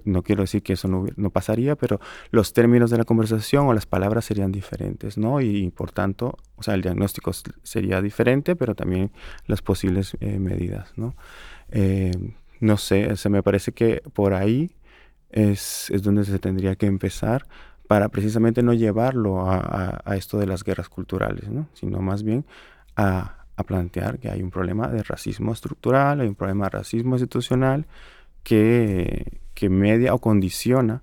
[0.05, 1.99] no quiero decir que eso no, no, pasaría, pero
[2.31, 5.41] los términos de la conversación o las palabras serían diferentes, ¿no?
[5.41, 7.31] Y, por tanto, o sea, el diagnóstico
[7.63, 9.11] sería diferente, pero también
[9.47, 11.15] las posibles eh, medidas, ¿no?
[11.69, 12.11] Eh,
[12.65, 14.71] no sé, se me parece que por ahí
[15.29, 17.45] es, donde se tendría que empezar
[17.87, 21.67] para precisamente no llevarlo a, esto de las guerras culturales, ¿no?
[21.73, 22.45] sino más bien
[22.95, 27.85] a, plantear que hay un problema de racismo estructural, hay un problema de racismo institucional
[28.43, 31.01] que, media o condiciona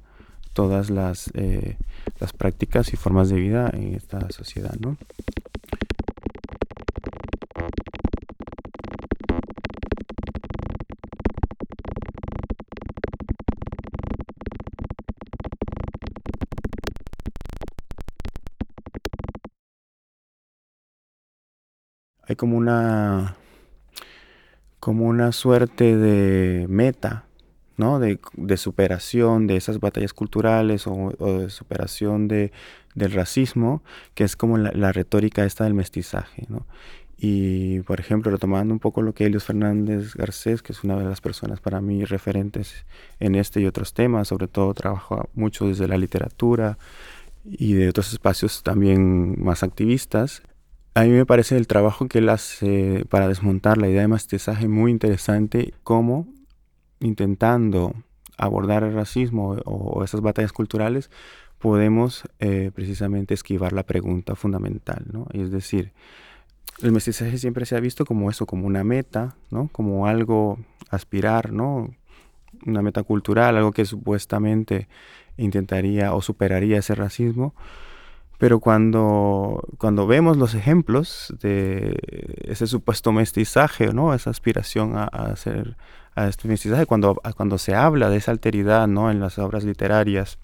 [0.53, 1.79] todas las, eh,
[2.21, 4.75] las prácticas y formas de vida en esta sociedad.
[4.79, 4.99] ¿no?
[22.33, 23.37] Hay como una,
[24.81, 27.27] como una suerte de meta,
[27.77, 28.01] ¿no?
[28.01, 28.19] De,
[28.57, 32.51] superación de esas batallas culturales o, de superación de,
[32.95, 33.83] del racismo,
[34.15, 36.67] que es como la, retórica esta del mestizaje, ¿no?
[37.19, 41.05] Y, por ejemplo, retomando un poco lo que Elios Fernández Garcés, que es una de
[41.05, 42.85] las personas para mí referentes
[43.21, 46.79] en este y otros temas, sobre todo trabaja mucho desde la literatura
[47.45, 50.43] y de otros espacios también más activistas.
[50.95, 54.69] A mí me parece el trabajo que él hace para desmontar la idea de mestizaje
[54.69, 56.29] muy interesante, como
[57.01, 57.95] intentando
[58.37, 61.11] abordar el racismo o, esas batallas culturales,
[61.59, 65.29] podemos eh, precisamente esquivar la pregunta fundamental, ¿no?
[65.33, 65.93] Es decir,
[66.83, 69.69] el mestizaje siempre se ha visto como eso, como una meta, ¿no?
[69.73, 70.59] Como algo
[70.91, 71.95] aspirar, ¿no?
[72.67, 74.89] Una meta cultural, algo que supuestamente
[75.39, 77.55] intentaría o superaría ese racismo.
[78.43, 81.97] Pero cuando, cuando vemos los ejemplos de
[82.43, 84.15] ese supuesto mestizaje, ¿no?
[84.15, 85.77] Esa aspiración a, hacer
[86.17, 89.13] a este mestizaje, cuando, cuando se habla de esa alteridad, ¿no?
[89.13, 90.41] En las obras literarias,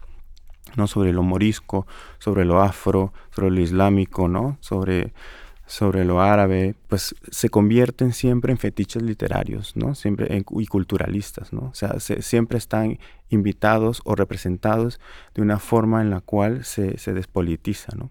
[0.76, 0.87] ¿no?
[0.87, 1.88] Sobre lo morisco,
[2.20, 4.58] sobre lo afro, sobre lo islámico, ¿no?
[4.61, 5.12] Sobre
[5.68, 9.94] sobre lo árabe, pues se convierten siempre en fetiches literarios, ¿no?
[9.94, 11.68] Siempre y culturalistas, ¿no?
[11.70, 14.98] O sea, siempre están invitados o representados
[15.35, 18.11] de una forma en la cual se, despolitiza, ¿no?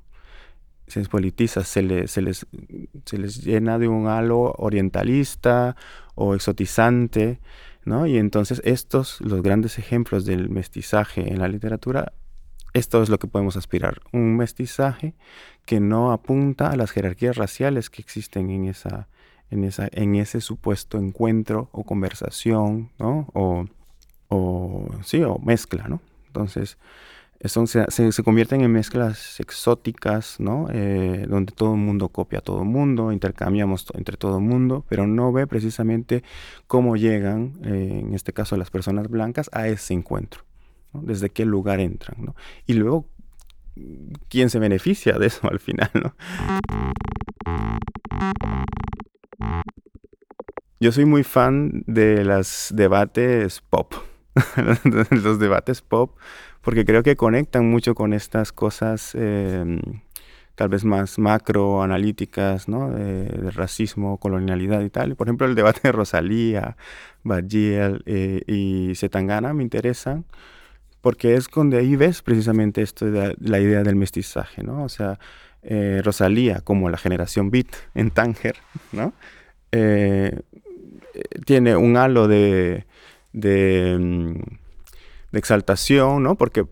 [0.86, 2.46] Se despolitiza, se, se, les,
[3.06, 5.76] se les llena de un halo orientalista
[6.13, 7.39] o exotizante,
[7.86, 8.06] ¿no?
[8.06, 12.13] Y entonces estos, los grandes ejemplos del mestizaje en la literatura,
[12.78, 15.13] esto es lo que podemos aspirar, un mestizaje
[15.66, 22.90] que no apunta a las jerarquías raciales que existen en, ese supuesto encuentro o conversación,
[23.00, 23.28] ¿no?
[23.34, 23.66] O,
[25.04, 26.02] sí, o mezcla, ¿no?
[26.28, 26.78] Entonces,
[27.44, 30.68] se, convierten en mezclas exóticas, ¿no?
[30.72, 34.86] Eh, donde todo el mundo copia a todo el mundo, intercambiamos entre todo el mundo,
[34.88, 36.24] pero no ve precisamente
[36.68, 40.48] cómo llegan, eh, en este caso las personas blancas, a ese encuentro
[41.04, 42.36] desde qué lugar entran, ¿no?
[42.66, 43.06] Y luego,
[44.30, 46.16] ¿quién se beneficia de eso al final, ¿no?
[50.80, 53.94] Yo soy muy fan de los debates pop,
[55.10, 56.16] los debates pop,
[56.62, 59.80] porque creo que conectan mucho con estas cosas em,
[60.54, 62.90] tal vez más macro, analíticas, ¿no?
[62.90, 65.16] De, racismo, colonialidad y tal.
[65.16, 66.78] Por ejemplo, el debate de Rosalía,
[67.24, 70.26] Bajiel eh, y Zetangana me interesan
[71.08, 74.84] porque es donde ahí ves precisamente esto la, idea del mestizaje, ¿no?
[74.84, 75.17] O sea,
[75.62, 78.58] eh, Rosalía, como la generación beat en Tánger,
[78.91, 79.13] ¿no?
[79.72, 80.38] Eh,
[81.46, 82.88] tiene un halo de,
[83.32, 86.36] de, mm, exaltación, ¿no?
[86.36, 86.65] Porque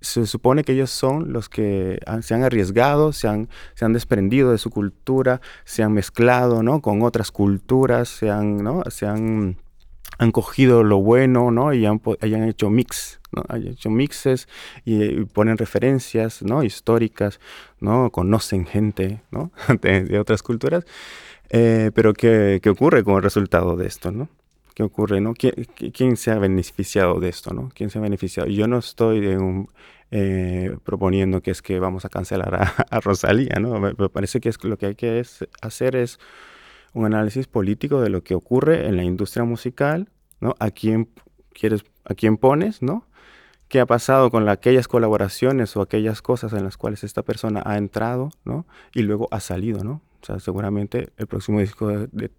[0.00, 4.50] se supone que ellos son los que se han arriesgado, se han, se han desprendido
[4.50, 6.82] de su cultura, se han mezclado, ¿no?
[6.82, 8.82] Con otras culturas, se han, ¿no?
[8.90, 9.58] Se han
[10.20, 11.72] han cogido lo bueno, ¿no?
[11.72, 11.98] Y han,
[12.46, 13.42] hecho mix, ¿no?
[13.48, 14.48] Han hecho mixes
[14.84, 16.62] y, ponen referencias, ¿no?
[16.62, 17.40] Históricas,
[17.80, 18.10] ¿no?
[18.10, 19.50] Conocen gente, ¿no?
[19.80, 20.84] de, otras culturas.
[21.48, 24.28] Eh, pero ¿qué, ¿qué, ocurre con el resultado de esto, ¿no?
[24.74, 25.32] ¿Qué ocurre, no?
[25.32, 27.70] ¿Quién, se ha beneficiado de esto, no?
[27.74, 28.46] ¿Quién se ha beneficiado?
[28.50, 29.26] Yo no estoy
[30.10, 32.54] eh, proponiendo que es que vamos a cancelar
[32.90, 33.80] a, Rosalía, ¿no?
[33.80, 35.24] Me, parece que es, lo que hay que
[35.62, 36.20] hacer es
[36.92, 40.08] un análisis político de lo que ocurre en la industria musical,
[40.40, 40.54] ¿no?
[40.58, 41.08] A quién
[41.52, 43.06] quieres, a quién pones, ¿no?
[43.68, 47.76] ¿Qué ha pasado con aquellas colaboraciones o aquellas cosas en las cuales esta persona ha
[47.76, 48.66] entrado, ¿no?
[48.94, 50.00] Y luego ha salido, ¿no?
[50.22, 52.30] O sea, seguramente el próximo disco de,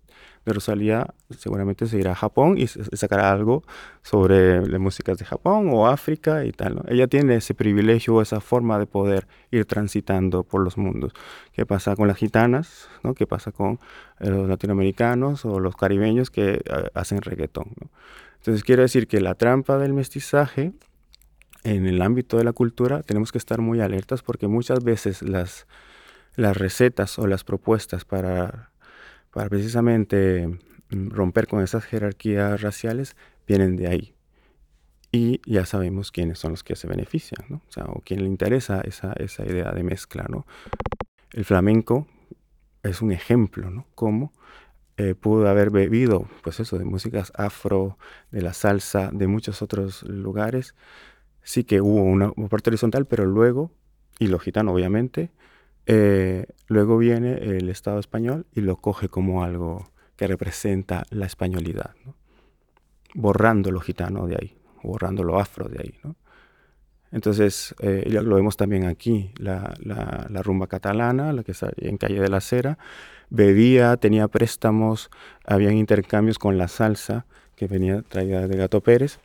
[0.46, 3.64] de Rosalía seguramente se irá a Japón y sacará algo
[4.02, 6.84] sobre las músicas de Japón o África y tal.
[6.88, 11.14] Ella tiene ese privilegio, esa forma de poder ir transitando por los mundos.
[11.54, 12.90] ¿Qué pasa con las gitanas?
[13.04, 13.14] ¿no?
[13.14, 13.80] ¿Qué pasa con
[14.20, 16.62] eh, los latinoamericanos o los caribeños que eh,
[16.94, 17.74] hacen reggaetón?
[18.38, 20.74] Entonces quiero decir que la trampa del mestizaje
[21.64, 25.68] en el ámbito de la cultura tenemos que estar muy alertas porque muchas veces las,
[26.36, 28.72] las recetas o las propuestas para
[29.32, 30.48] para precisamente
[30.90, 33.16] mm, romper con esas jerarquías raciales
[33.48, 34.14] vienen de ahí.
[35.12, 37.62] Y ya sabemos quiénes son los que se benefician.
[37.88, 40.46] O quién le interesa esa, esa idea de mezcla, ¿no?
[41.32, 42.08] El flamenco
[42.84, 43.88] es un ejemplo, ¿no?
[43.94, 44.32] Cómo
[44.96, 47.98] eh, pudo haber bebido, pues eso, de músicas afro,
[48.32, 50.76] de la salsa, de muchos otros lugares.
[51.44, 53.72] Sí que hubo una, parte horizontal, pero luego,
[54.18, 55.32] y lo gitano obviamente,
[55.86, 61.96] eh, luego viene el Estado español y lo coge como algo que representa la españolidad,
[63.16, 66.14] borrando lo gitano de ahí, borrando lo afro de ahí.
[67.12, 72.22] Entonces, eh, lo vemos también aquí, la, la, rumba catalana, la que está en Calle
[72.22, 72.78] de la Cera,
[73.30, 75.10] bebía, tenía préstamos,
[75.46, 79.20] habían intercambios con la salsa que venía traída de Gato Pérez.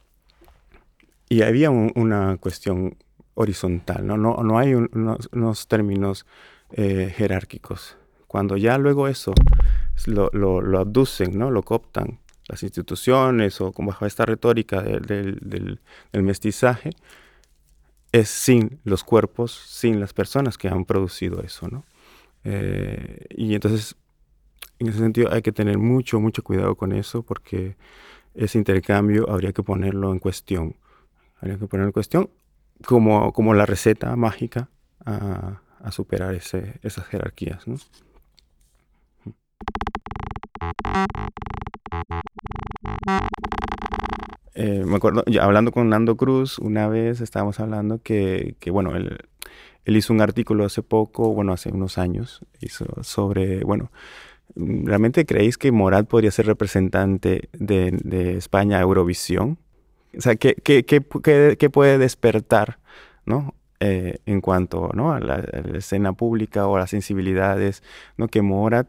[1.28, 2.96] Y había una cuestión
[3.36, 6.26] horizontal, no, no, no hay unos, términos
[6.72, 7.96] eh, jerárquicos.
[8.26, 9.32] Cuando ya luego eso
[10.06, 11.50] lo, lo, lo, abducen, ¿no?
[11.50, 12.18] lo cooptan
[12.48, 16.90] las instituciones o con bajo esta retórica del, del, mestizaje,
[18.10, 21.68] es sin los cuerpos, sin las personas que han producido eso.
[21.68, 21.84] ¿no?
[22.44, 23.96] Eh, y entonces,
[24.78, 27.76] en ese sentido, hay que tener mucho, mucho cuidado con eso porque
[28.34, 30.74] ese intercambio habría que ponerlo en cuestión.
[31.38, 32.30] Habría que ponerlo en cuestión
[32.84, 34.68] como, como la receta mágica
[35.04, 37.66] a, a superar ese, esas jerarquías.
[37.66, 37.76] ¿no?
[44.54, 49.18] Eh, me acuerdo, hablando con Nando Cruz, una vez estábamos hablando que, que bueno, él,
[49.84, 53.90] él, hizo un artículo hace poco, bueno, hace unos años, hizo sobre, bueno,
[54.54, 59.58] ¿realmente creéis que Morat podría ser representante de, de España a Eurovisión?
[60.16, 62.78] O sea, ¿qué, qué, qué, qué puede despertar,
[63.24, 63.54] ¿no?
[63.78, 65.36] Eh, en cuanto a, la,
[65.74, 67.82] escena pública o a las sensibilidades,
[68.16, 68.28] ¿no?
[68.28, 68.88] que Morat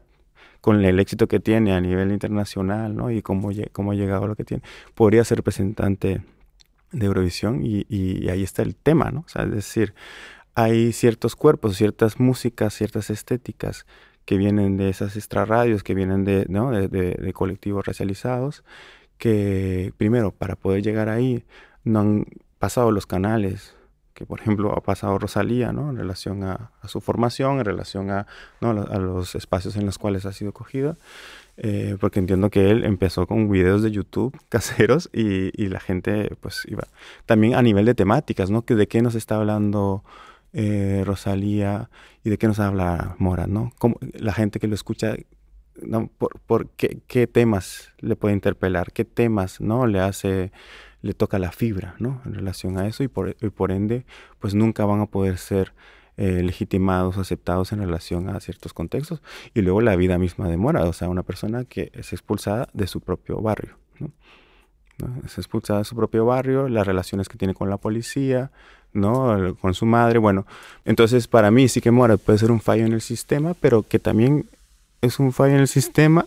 [0.62, 3.10] con el éxito que tiene a nivel internacional, ¿no?
[3.10, 4.62] Y cómo, cómo ha llegado a lo que tiene,
[4.94, 6.22] podría ser representante
[6.90, 9.20] de Eurovisión y, ahí está el tema, ¿no?
[9.20, 9.94] O sea, es decir,
[10.54, 13.86] hay ciertos cuerpos, ciertas músicas, ciertas estéticas
[14.24, 16.70] que vienen de esas extrarradios, que vienen de, ¿no?
[16.70, 18.64] de colectivos racializados,
[19.18, 21.44] que primero, para poder llegar ahí,
[21.84, 22.26] no han
[22.58, 23.74] pasado los canales
[24.18, 25.90] que por ejemplo ha pasado Rosalía, ¿no?
[25.90, 28.26] En relación a, su formación, en relación a,
[28.60, 28.70] ¿no?
[28.70, 30.96] a, los espacios en los cuales ha sido cogida,
[31.56, 36.34] eh, porque entiendo que él empezó con videos de YouTube caseros y, y, la gente
[36.40, 36.88] pues iba.
[37.26, 38.62] También a nivel de temáticas, ¿no?
[38.62, 40.02] Que de qué nos está hablando
[40.52, 41.88] eh, Rosalía
[42.24, 43.72] y de qué nos habla Mora, ¿no?
[43.78, 45.14] Como la gente que lo escucha
[45.82, 46.08] ¿no?
[46.08, 50.52] por, qué, temas le puede interpelar, qué temas no le hace
[51.00, 52.20] le toca la fibra, ¿no?
[52.24, 54.04] En relación a eso y por, y por ende,
[54.40, 55.72] pues nunca van a poder ser
[56.16, 59.22] eh, legitimados, aceptados en relación a ciertos contextos.
[59.54, 62.88] Y luego la vida misma de Mora, o sea, una persona que es expulsada de
[62.88, 63.76] su propio barrio.
[64.00, 64.10] ¿no?
[65.24, 68.50] Es expulsada de su propio barrio, las relaciones que tiene con la policía,
[68.92, 69.54] ¿no?
[69.60, 70.44] Con su madre, bueno.
[70.84, 74.00] Entonces, para mí sí que Mora puede ser un fallo en el sistema, pero que
[74.00, 74.46] también
[75.00, 76.26] es un fallo en el sistema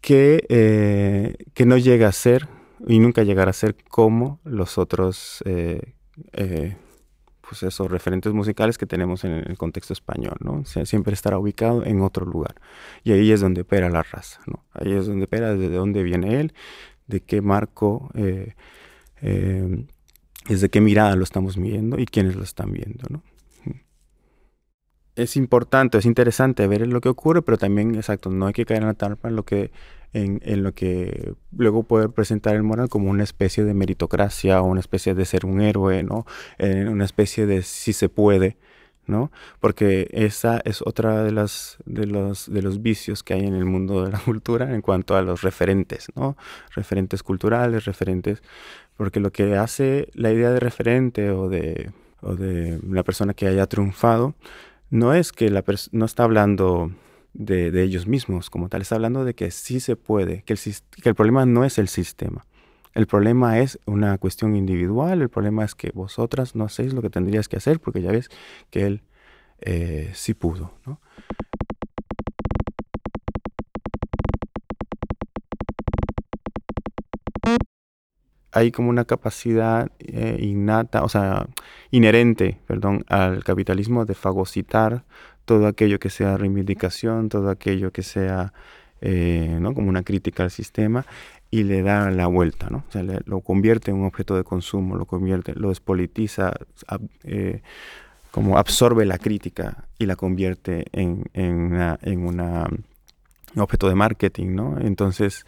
[0.00, 2.48] que, eh, que no llega a ser
[2.86, 5.94] y nunca llegar a ser como los otros eh,
[6.32, 6.76] eh,
[7.40, 10.60] pues esos referentes musicales que tenemos en el contexto español, ¿no?
[10.60, 12.56] O sea, siempre estará ubicado en otro lugar.
[13.04, 14.64] Y ahí es donde opera la raza, ¿no?
[14.72, 16.52] Ahí es donde opera desde dónde viene él,
[17.06, 18.10] de qué marco,
[20.46, 23.22] desde qué mirada lo estamos viendo y quiénes lo están viendo, ¿no?
[25.18, 28.82] Es importante, es interesante ver lo que ocurre, pero también, exacto, no hay que caer
[28.82, 29.72] en la trampa en lo que
[30.12, 34.66] en, en, lo que luego puede presentar el moral como una especie de meritocracia o
[34.66, 36.24] una especie de ser un héroe, ¿no?
[36.58, 38.58] Eh, una especie de si se puede,
[39.08, 39.32] ¿no?
[39.58, 43.64] Porque esa es otra de las de los de los vicios que hay en el
[43.64, 46.36] mundo de la cultura en cuanto a los referentes, ¿no?
[46.76, 48.40] Referentes culturales, referentes
[48.96, 53.46] porque lo que hace la idea de referente o de o de la persona que
[53.48, 54.34] haya triunfado
[54.90, 56.92] no es que la no está hablando
[57.34, 58.82] de, de, ellos mismos como tal.
[58.82, 60.58] Está hablando de que sí se puede, que el,
[61.02, 62.46] que el problema no es el sistema.
[62.94, 67.10] El problema es una cuestión individual, el problema es que vosotras no hacéis lo que
[67.10, 68.28] tendrías que hacer porque ya ves
[68.70, 69.02] que él
[69.60, 70.72] eh, sí pudo.
[70.86, 71.00] ¿no?
[78.52, 81.46] Hay como una capacidad eh, innata, o sea,
[81.90, 85.04] inherente, perdón, al capitalismo de fagocitar
[85.44, 88.52] todo aquello que sea reivindicación, todo aquello que sea
[89.00, 89.74] eh, ¿no?
[89.74, 91.06] como una crítica al sistema
[91.50, 92.84] y le da la vuelta, ¿no?
[92.88, 96.52] O sea, le, lo convierte en un objeto de consumo, lo convierte, lo despolitiza,
[97.24, 97.62] eh,
[98.30, 102.84] como absorbe la crítica y la convierte en, en, una, en un
[103.56, 104.78] objeto de marketing, ¿no?
[104.80, 105.46] Entonces,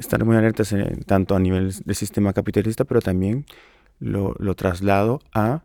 [0.00, 0.74] estar muy alertas
[1.06, 3.44] tanto a nivel del sistema capitalista, pero también
[4.00, 5.62] lo, traslado a,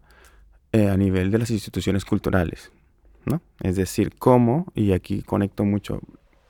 [0.72, 2.72] eh, a nivel de las instituciones culturales.
[3.26, 3.42] ¿no?
[3.62, 6.02] Es decir, cómo, y aquí conecto mucho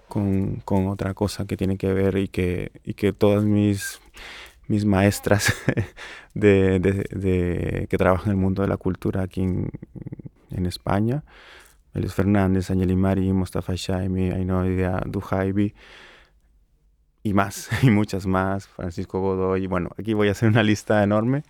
[0.09, 4.01] con, con, otra cosa que tiene que ver y que, y que todas mis,
[4.67, 5.53] mis maestras
[6.33, 9.71] de, de, que trabajan en el mundo de la cultura aquí en,
[10.51, 11.23] en España,
[11.93, 15.73] Elios Fernández, Angeli Mari, Mustafa Shaimi, Ainodia Duhaibi,
[17.25, 21.43] y más, y muchas más, Francisco Godoy, bueno, aquí voy a hacer una lista enorme,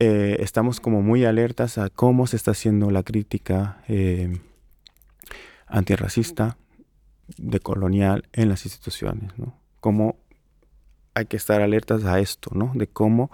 [0.00, 4.40] eh, estamos como muy alertas a cómo se está haciendo la crítica eh,
[5.68, 6.58] antirracista,
[7.36, 9.54] decolonial en las instituciones, ¿no?
[9.78, 10.16] Cómo
[11.14, 12.72] hay que estar alertas a esto, ¿no?
[12.74, 13.30] De cómo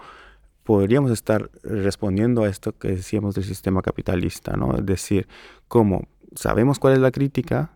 [0.63, 4.77] podríamos estar respondiendo a esto que decíamos del sistema capitalista, ¿no?
[4.77, 5.27] Es decir,
[5.67, 7.71] cómo sabemos cuál es la crítica,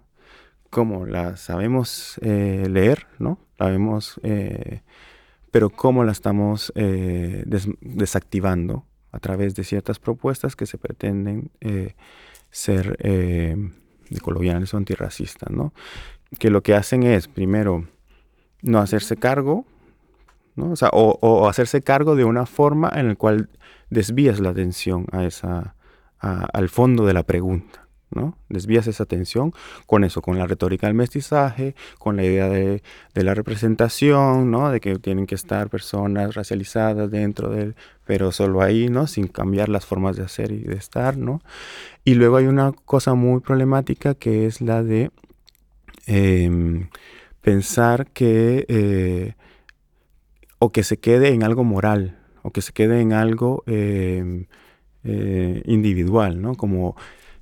[0.69, 3.39] cómo la sabemos eh, leer, ¿no?
[3.61, 4.81] Sabemos, eh,
[5.51, 7.43] pero cómo la estamos eh,
[7.79, 11.51] desactivando a través de ciertas propuestas que se pretenden
[12.49, 12.97] ser
[14.23, 15.73] coloniales o antirracistas, ¿no?
[16.39, 17.85] Que lo que hacen es, primero,
[18.63, 19.65] no hacerse cargo,
[20.55, 20.73] ¿no?
[20.91, 23.49] O, hacerse cargo de una forma en la cual
[23.91, 25.75] desvías la atención a esa,
[26.17, 27.87] al fondo de la pregunta.
[28.13, 28.37] ¿No?
[28.49, 29.53] Desvías esa atención
[29.85, 32.81] con eso, con la retórica del mestizaje, con la idea de,
[33.15, 34.69] la representación, ¿no?
[34.69, 39.07] De que tienen que estar personas racializadas dentro del, pero solo ahí, ¿no?
[39.07, 41.15] Sin cambiar las formas de hacer y de estar.
[42.03, 45.11] Y luego hay una cosa muy problemática que es la de
[46.07, 46.89] em,
[47.41, 49.33] pensar que, eh,
[50.59, 54.47] o que se quede en algo moral, o que se quede en algo em,
[55.03, 56.55] eh, individual, ¿no?
[56.55, 56.95] Como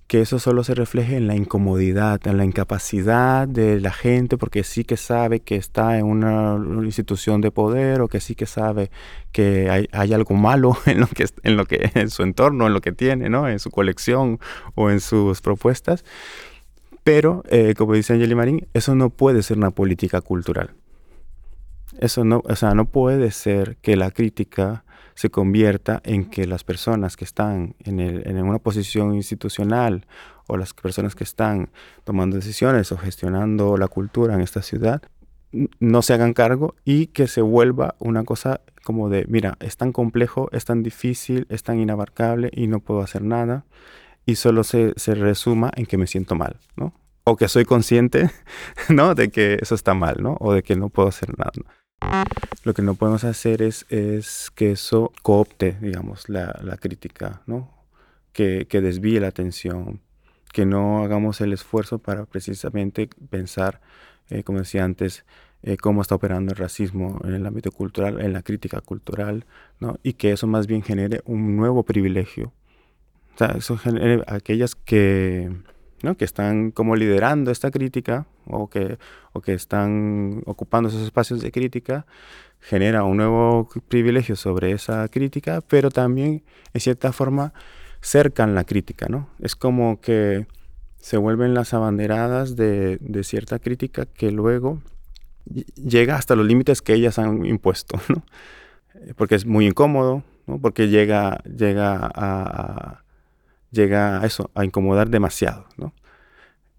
[0.10, 4.64] que eso solo se refleje en la incomodidad, en la incapacidad de la gente, porque
[4.64, 8.90] sí que sabe que está en una, institución de poder o que sí que sabe
[9.32, 12.82] que hay, algo malo en lo que en lo que en su entorno, en lo
[12.82, 13.48] que tiene, ¿no?
[13.48, 14.40] En su colección
[14.74, 16.04] o en sus propuestas.
[17.04, 20.72] Pero, eh, como dice Angeli Marín, eso no puede ser una política cultural.
[22.00, 24.86] Eso no, o sea, no puede ser que la crítica
[25.20, 30.08] se convierta en que las personas que están en, en una posición institucional
[30.48, 31.72] o las personas que están
[32.06, 35.02] tomando decisiones o gestionando la cultura en esta ciudad
[35.82, 39.92] no se hagan cargo y que se vuelva una cosa como de, mira, es tan
[39.92, 43.66] complejo, es tan difícil, es tan inabarcable y no puedo hacer nada
[44.26, 46.94] y solo se, se resuma en que me siento mal, ¿no?
[47.26, 48.32] O que soy consciente,
[48.88, 49.16] ¿no?
[49.16, 50.38] De que eso está mal, ¿no?
[50.40, 51.52] O de que no puedo hacer nada.
[52.64, 57.72] Lo que no podemos hacer es, es que eso coopte, digamos, la, la crítica, ¿no?
[58.34, 60.02] Que, que, desvíe la atención,
[60.54, 63.82] que no hagamos el esfuerzo para precisamente pensar,
[64.30, 65.26] eh, como decía antes,
[65.62, 69.46] eh, cómo está operando el racismo en el ámbito cultural, en la crítica cultural,
[69.80, 70.00] ¿no?
[70.04, 72.54] Y que eso más bien genere un nuevo privilegio.
[73.36, 75.52] O sea, eso genere aquellas que
[76.18, 78.98] que están como liderando esta crítica o que,
[79.34, 82.06] o que están ocupando esos espacios de crítica,
[82.60, 86.44] genera un nuevo privilegio sobre esa crítica, pero también
[86.74, 87.54] en cierta forma
[88.02, 89.30] cercan la crítica, ¿no?
[89.40, 90.48] Es como que
[91.00, 94.82] se vuelven las abanderadas de, de cierta crítica que luego
[95.76, 98.24] llega hasta los límites que ellas han impuesto, ¿no?
[99.16, 100.60] Porque es muy incómodo, ¿no?
[100.60, 103.04] Porque llega, llega a
[103.72, 105.94] llega a eso, a incomodar demasiado, ¿no?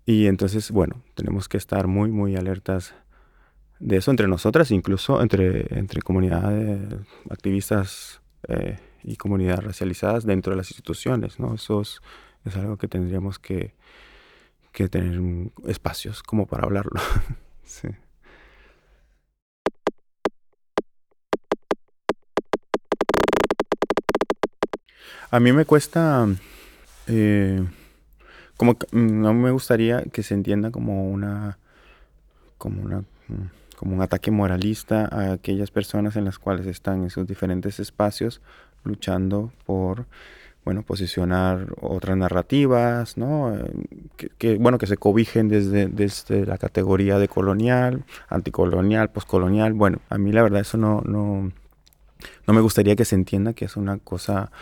[0.07, 2.95] Y entonces, bueno, tenemos que estar muy, muy alertas
[3.79, 6.81] de eso entre nosotras, incluso entre, entre comunidades,
[7.31, 11.55] activistas eh, y comunidades racializadas dentro de las instituciones, ¿no?
[11.55, 12.01] Eso es,
[12.57, 13.75] algo que tendríamos que,
[14.73, 15.21] que tener
[15.67, 17.01] espacios como para hablarlo.
[17.65, 17.89] sí.
[25.31, 26.27] A mí me cuesta
[27.11, 27.67] eh,
[28.57, 31.59] como mm, no me gustaría que se entienda como una
[32.59, 37.11] como una mm, como un ataque moralista a aquellas personas en las cuales están en
[37.11, 38.41] sus diferentes espacios
[38.85, 40.07] luchando por
[40.65, 43.73] bueno posicionar otras narrativas no eh,
[44.39, 50.19] que, bueno que se cobijen desde, desde la categoría de colonial anticolonial postcolonial bueno a
[50.19, 51.51] mí la verdad eso no no
[52.47, 54.53] no me gustaría que se entienda que es una cosa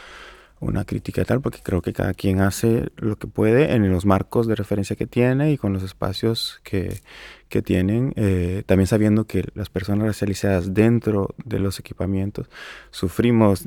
[0.60, 4.06] una crítica y tal, porque creo que cada quien hace lo que puede en los
[4.06, 7.00] marcos de referencia que tiene y con los espacios que,
[7.48, 12.48] que tienen, eh, también sabiendo que las personas racializadas dentro de los equipamientos
[12.90, 13.64] sufrimos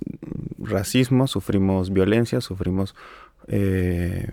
[0.59, 2.93] racismo, sufrimos violencia, sufrimos,
[3.47, 4.27] eh,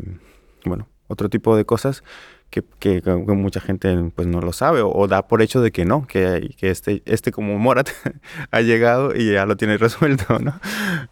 [0.64, 2.02] bueno, otro tipo de cosas
[2.50, 6.06] que, que, mucha gente pues no lo sabe o, da por hecho de que no,
[6.06, 7.90] que, que este, este como Morat
[8.50, 10.58] ha llegado y ya lo tiene resuelto, ¿no?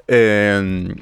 [0.08, 0.94] Eh,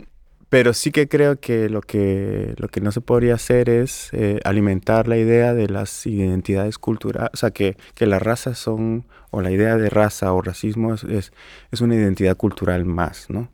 [0.54, 4.38] pero sí que creo que lo que, lo que no se podría hacer es eh,
[4.44, 9.40] alimentar la idea de las identidades culturales, o sea, que, que las razas son, o
[9.40, 11.32] la idea de raza o racismo es,
[11.72, 13.48] es, una identidad cultural más, ¿no?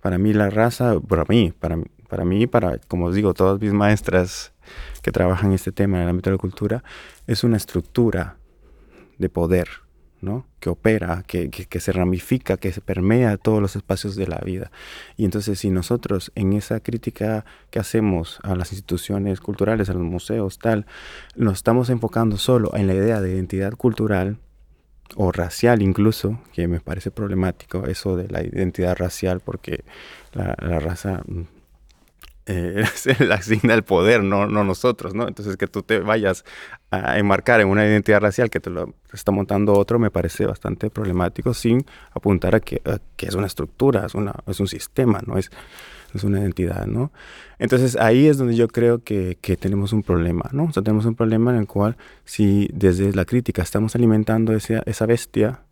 [0.00, 3.72] Para mí la raza, para mí, para, para mí, para, como os digo, todas mis
[3.72, 4.52] maestras
[5.02, 6.84] que trabajan este tema en el ámbito de la cultura,
[7.26, 8.36] es una estructura
[9.18, 9.66] de poder,
[10.20, 10.46] ¿no?
[10.60, 14.70] que opera, que, que, se ramifica, que se permea todos los espacios de la vida.
[15.16, 20.02] Y entonces si nosotros en esa crítica que hacemos a las instituciones culturales, a los
[20.02, 20.86] museos, tal,
[21.36, 24.38] nos estamos enfocando solo en la idea de identidad cultural,
[25.14, 29.84] o racial incluso, que me parece problemático eso de la identidad racial, porque
[30.32, 31.22] la, la raza
[32.46, 32.84] eh,
[33.32, 35.26] asigna el poder, no, no nosotros, ¿no?
[35.26, 36.44] Entonces que tú te vayas
[36.90, 40.88] a enmarcar en una identidad racial que te lo está montando otro me parece bastante
[40.88, 42.80] problemático sin apuntar a que,
[43.16, 45.38] que es una estructura, es, una, es un sistema, ¿no?
[45.38, 45.50] Es,
[46.14, 47.10] es una identidad, ¿no?
[47.58, 50.64] Entonces ahí es donde yo creo que, que, tenemos un problema, ¿no?
[50.64, 54.82] O sea, tenemos un problema en el cual si desde la crítica estamos alimentando esa,
[54.86, 55.62] esa bestia,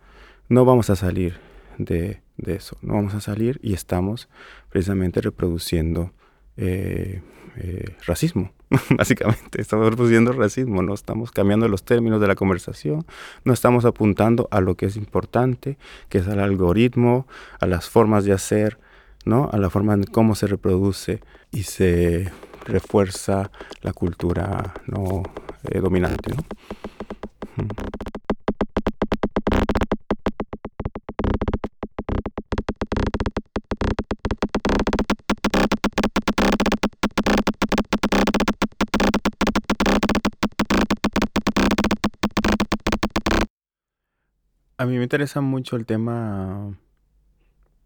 [0.48, 1.38] no vamos a salir
[1.78, 4.28] de, de eso, no vamos a salir y estamos
[4.70, 6.12] precisamente reproduciendo
[6.56, 7.22] eh,
[7.56, 8.52] eh, racismo,
[8.90, 9.60] básicamente.
[9.60, 13.06] Estamos reproduciendo racismo, no estamos cambiando los términos de la conversación,
[13.44, 15.78] no estamos apuntando a lo que es importante,
[16.08, 17.26] que es al algoritmo,
[17.60, 18.78] a las formas de hacer,
[19.24, 19.48] ¿no?
[19.52, 21.20] a la forma en cómo se reproduce
[21.52, 22.32] y se
[22.64, 23.50] refuerza
[23.82, 25.22] la cultura no
[25.64, 26.34] eh, dominante.
[26.34, 27.66] ¿no?
[44.76, 46.76] A mí me interesa mucho el tema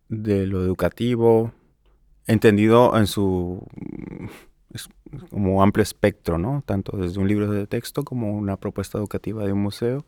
[0.08, 1.52] de lo educativo,
[2.26, 3.66] entendido en su
[5.30, 6.62] como amplio espectro, ¿no?
[6.66, 10.04] Tanto desde un libro de texto como una propuesta educativa de un museo,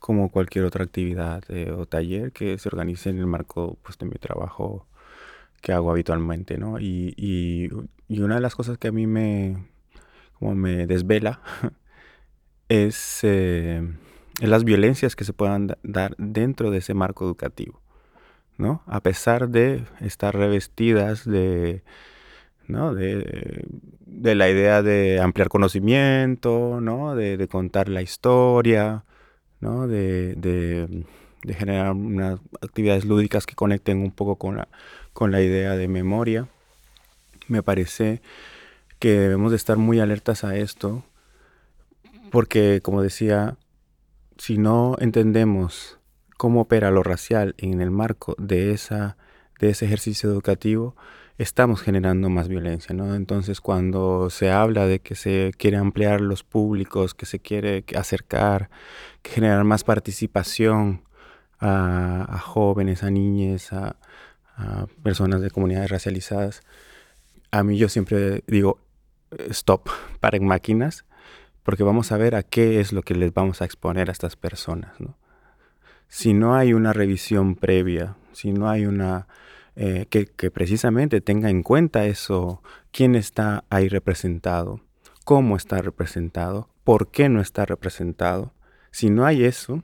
[0.00, 4.06] como cualquier otra actividad eh, o taller que se organice en el marco pues, de
[4.06, 4.86] mi trabajo
[5.62, 6.78] que hago habitualmente, ¿no?
[6.80, 7.70] Y, y,
[8.20, 9.66] una de las cosas que a mí me,
[10.34, 11.40] como me desvela
[12.68, 13.82] es eh,
[14.40, 17.80] las violencias que se puedan dar dentro de ese marco educativo,
[18.58, 18.82] ¿no?
[18.86, 21.82] A pesar de estar revestidas de,
[22.68, 22.94] ¿no?
[22.94, 23.64] de,
[24.06, 27.14] la idea de ampliar conocimiento, ¿no?
[27.14, 29.04] De, contar la historia,
[29.60, 29.86] ¿no?
[29.86, 31.04] De,
[31.46, 34.68] generar unas actividades lúdicas que conecten un poco con la,
[35.12, 36.48] con la idea de memoria.
[37.48, 38.20] Me parece
[38.98, 41.04] que debemos de estar muy alertas a esto,
[42.32, 43.56] porque como decía,
[44.38, 45.98] si no entendemos
[46.36, 49.16] cómo opera lo racial en el marco de, esa,
[49.58, 50.96] de ese ejercicio educativo,
[51.38, 53.14] estamos generando más violencia, ¿no?
[53.14, 58.70] Entonces, cuando se habla de que se quiere ampliar los públicos, que se quiere acercar,
[59.22, 61.02] que generar más participación
[61.60, 63.96] a, jóvenes, a niñas, a,
[64.56, 66.62] a, personas de comunidades racializadas,
[67.50, 68.78] a mí yo siempre digo,
[69.50, 69.88] stop,
[70.20, 71.04] paren máquinas,
[71.66, 74.36] porque vamos a ver a qué es lo que les vamos a exponer a estas
[74.36, 74.92] personas.
[76.06, 79.26] Si no hay una revisión previa, si no hay una...
[79.74, 82.62] Eh, que, precisamente tenga en cuenta eso,
[82.92, 84.80] quién está ahí representado,
[85.24, 88.52] cómo está representado, por qué no está representado.
[88.92, 89.82] Si no hay eso,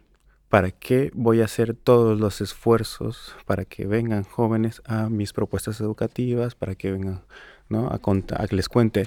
[0.48, 5.80] ¿para qué voy a hacer todos los esfuerzos para que vengan jóvenes a mis propuestas
[5.80, 7.22] educativas, para que vengan
[7.68, 7.88] ¿no?
[7.88, 9.06] a, a que les cuente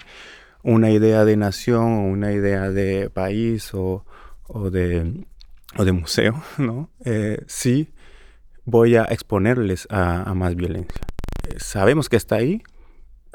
[0.65, 4.03] una idea de nación o una idea de país o,
[4.71, 5.23] de,
[5.77, 6.89] de, museo, ¿no?
[7.05, 7.93] Eh, sí
[8.65, 11.01] voy a exponerles a, más violencia.
[11.47, 12.63] Eh, sabemos que está ahí,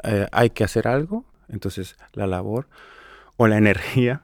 [0.03, 2.67] eh, hay que hacer algo, entonces la labor
[3.37, 4.23] o la energía,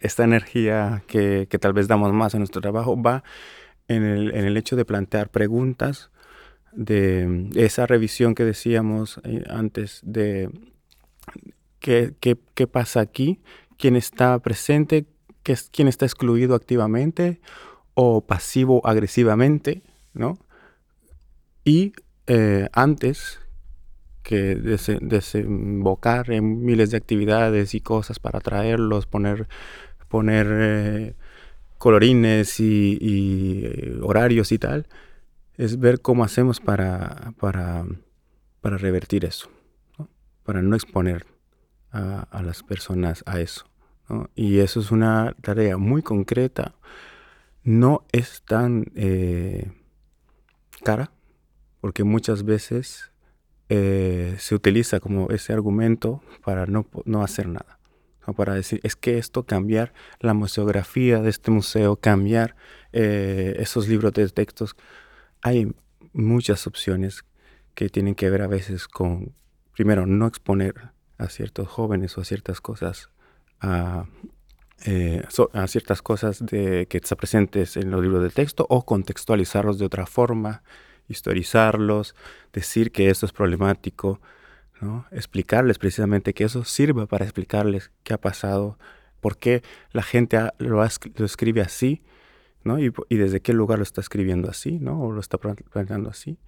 [0.00, 3.24] esta energía que, tal vez damos más en nuestro trabajo va
[3.88, 6.10] en el, en el hecho de plantear preguntas,
[6.72, 10.50] de esa revisión que decíamos antes de
[12.20, 13.40] qué, qué, pasa aquí,
[13.78, 15.06] quién está presente,
[15.72, 17.40] quién está excluido activamente
[17.94, 19.82] o pasivo agresivamente,
[20.12, 20.38] ¿no?
[21.64, 21.94] Y
[22.26, 23.40] eh, antes
[24.22, 29.48] que desembocar en miles de actividades y cosas para atraerlos, poner,
[30.08, 31.14] poner eh,
[31.78, 34.86] colorines y, eh, horarios y tal,
[35.56, 37.86] es ver cómo hacemos para, para,
[38.60, 39.48] para revertir eso,
[40.44, 41.37] para no exponer
[41.90, 43.66] a, las personas a eso.
[44.34, 46.74] Y eso es una tarea muy concreta.
[47.62, 49.70] No es tan eh,
[50.82, 51.10] cara,
[51.80, 53.10] porque muchas veces
[53.68, 57.78] eh, se utiliza como ese argumento para no, no hacer nada.
[58.36, 62.56] Para decir, es que esto, cambiar la museografía de este museo, cambiar
[62.92, 64.76] eh, esos libros de textos,
[65.40, 65.72] hay
[66.12, 67.24] muchas opciones
[67.74, 69.34] que tienen que ver a veces con,
[69.72, 73.10] primero, no exponer a ciertos jóvenes o a ciertas cosas
[73.60, 74.06] a,
[74.84, 75.22] eh,
[75.66, 80.06] ciertas cosas de, que están presentes en los libros de texto o contextualizarlos de otra
[80.06, 80.62] forma,
[81.08, 82.14] historizarlos,
[82.52, 84.20] decir que esto es problemático,
[85.10, 88.78] explicarles precisamente que eso sirva para explicarles qué ha pasado,
[89.20, 92.02] por qué la gente lo, lo, escribe así,
[92.62, 92.78] ¿no?
[92.78, 95.02] Y, y, desde qué lugar lo está escribiendo así, ¿no?
[95.02, 96.38] o lo está planteando así.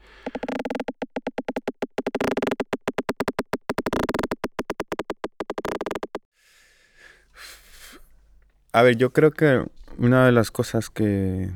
[8.73, 9.65] A ver, yo creo que
[9.99, 11.51] una de las cosas que,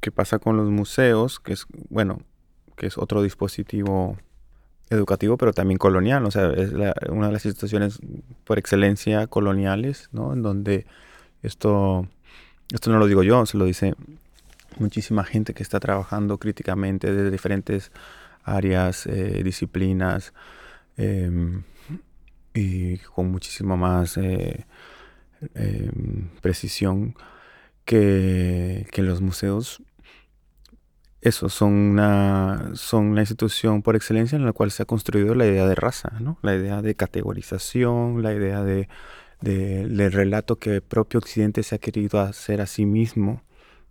[0.00, 2.22] que pasa con los museos, que es, bueno,
[2.76, 4.18] que es otro dispositivo
[4.90, 6.72] educativo, pero también colonial, o sea, es
[7.08, 8.00] una de las instituciones
[8.44, 10.32] por excelencia coloniales, ¿no?
[10.32, 10.86] En donde
[11.42, 12.06] esto,
[12.72, 13.94] esto no lo digo yo, se lo dice
[14.78, 17.92] muchísima gente que está trabajando críticamente desde diferentes
[18.44, 20.32] áreas, eh, disciplinas,
[20.96, 21.62] em,
[22.54, 24.66] y con muchísimo más eh,
[25.54, 27.14] Em, precisión
[27.84, 29.82] que, los museos,
[31.20, 35.46] eso, son una, son la institución por excelencia en la cual se ha construido la
[35.46, 36.38] idea de raza, ¿no?
[36.42, 38.88] la idea de categorización, la idea de,
[39.40, 43.42] del relato que el propio Occidente se ha querido hacer a sí mismo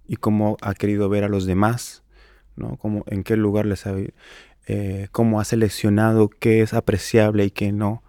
[0.08, 2.04] y cómo ha querido ver a los demás,
[2.56, 2.78] ¿no?
[3.08, 3.94] En qué lugar les ha,
[4.68, 8.04] eh, cómo ha seleccionado qué es apreciable y qué no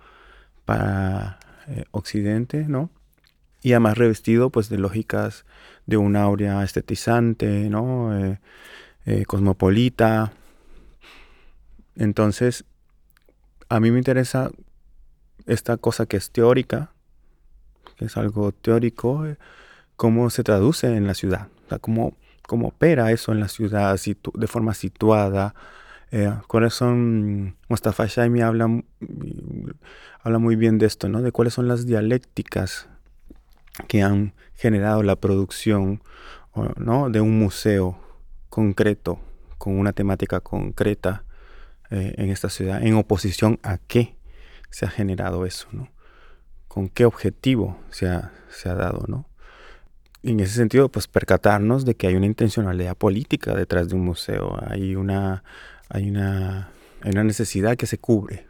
[0.65, 1.39] para
[1.69, 2.91] eh, Occidente, ¿no?
[3.63, 5.47] Y además revestido pues de lógicas
[5.87, 8.17] de una aurea estetizante, ¿no?
[8.19, 8.41] Eh,
[9.07, 10.33] eh, cosmopolita.
[11.97, 12.65] Entonces,
[13.69, 14.51] a mí me interesa
[15.47, 16.93] esta cosa que es teórica,
[17.97, 19.39] que es algo teórico, eh,
[19.97, 21.49] cómo se traduce en la ciudad,
[21.81, 23.97] cómo, cómo opera eso en la ciudad
[24.35, 25.55] de forma situada.
[26.47, 28.69] Cuáles son, Mustafa Shaimi habla,
[30.21, 31.23] habla muy bien de esto, ¿no?
[31.23, 32.87] De cuáles son las dialécticas
[33.89, 36.03] que han generado la producción
[36.77, 37.11] ¿no?
[37.11, 37.99] de un museo
[38.49, 39.19] concreto,
[39.59, 41.25] con una temática concreta
[41.91, 44.17] eh, en esta ciudad, en oposición a qué
[44.71, 45.89] se ha generado eso, ¿no?
[46.69, 49.27] con qué objetivo se ha, se ha dado, ¿no?
[50.23, 54.57] en ese sentido, pues percatarnos de que hay una intencionalidad política detrás de un museo,
[54.65, 55.43] hay una,
[55.89, 56.71] hay una,
[57.01, 58.47] hay una necesidad que se cubre,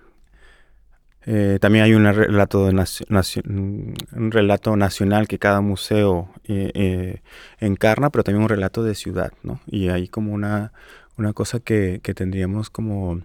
[1.24, 3.94] eh, también hay un relato, un
[4.30, 7.22] relato nacional que cada museo eh, eh,
[7.60, 9.60] encarna, pero también un relato de ciudad, ¿no?
[9.66, 10.72] Y hay como una,
[11.16, 13.20] una cosa que, que tendríamos como,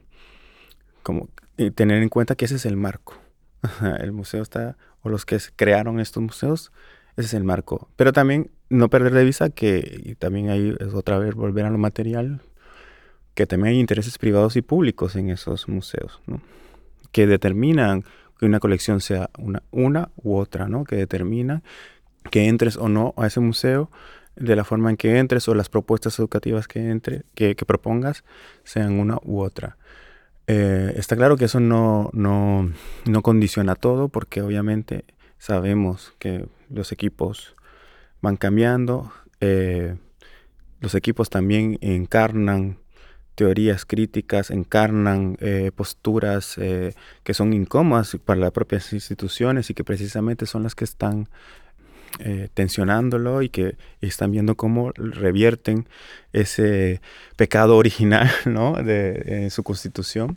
[1.02, 1.30] como
[1.76, 3.16] tener en cuenta que ese es el marco.
[4.00, 6.72] el museo está, o los que crearon estos museos,
[7.16, 7.90] ese es el marco.
[7.96, 11.80] Pero también no perder de vista que también hay, es otra vez volver a lo
[11.80, 12.42] material,
[13.34, 16.42] que también hay intereses privados y públicos en esos museos, ¿no?
[17.12, 18.04] Que determinan
[18.40, 20.84] que una colección sea una, una u otra, ¿no?
[20.84, 21.64] Que determinan
[22.30, 23.90] que entres o no a ese museo
[24.36, 28.24] de la forma en que entres o las propuestas educativas que, entre, que, propongas
[28.64, 29.78] sean una u otra.
[30.46, 32.72] Eh, está claro que eso no, no,
[33.06, 35.06] no, condiciona todo porque obviamente
[35.40, 37.56] sabemos que los equipos
[38.22, 39.96] van cambiando, eh,
[40.80, 42.78] los equipos también encarnan
[43.38, 49.84] teorías críticas encarnan eh, posturas eh, que son incómodas para las propias instituciones y que
[49.84, 51.30] precisamente son las que están
[52.18, 55.88] eh, tensionándolo y que están viendo cómo revierten
[56.34, 57.00] ese
[57.36, 58.74] pecado original ¿no?
[58.74, 60.34] de su constitución.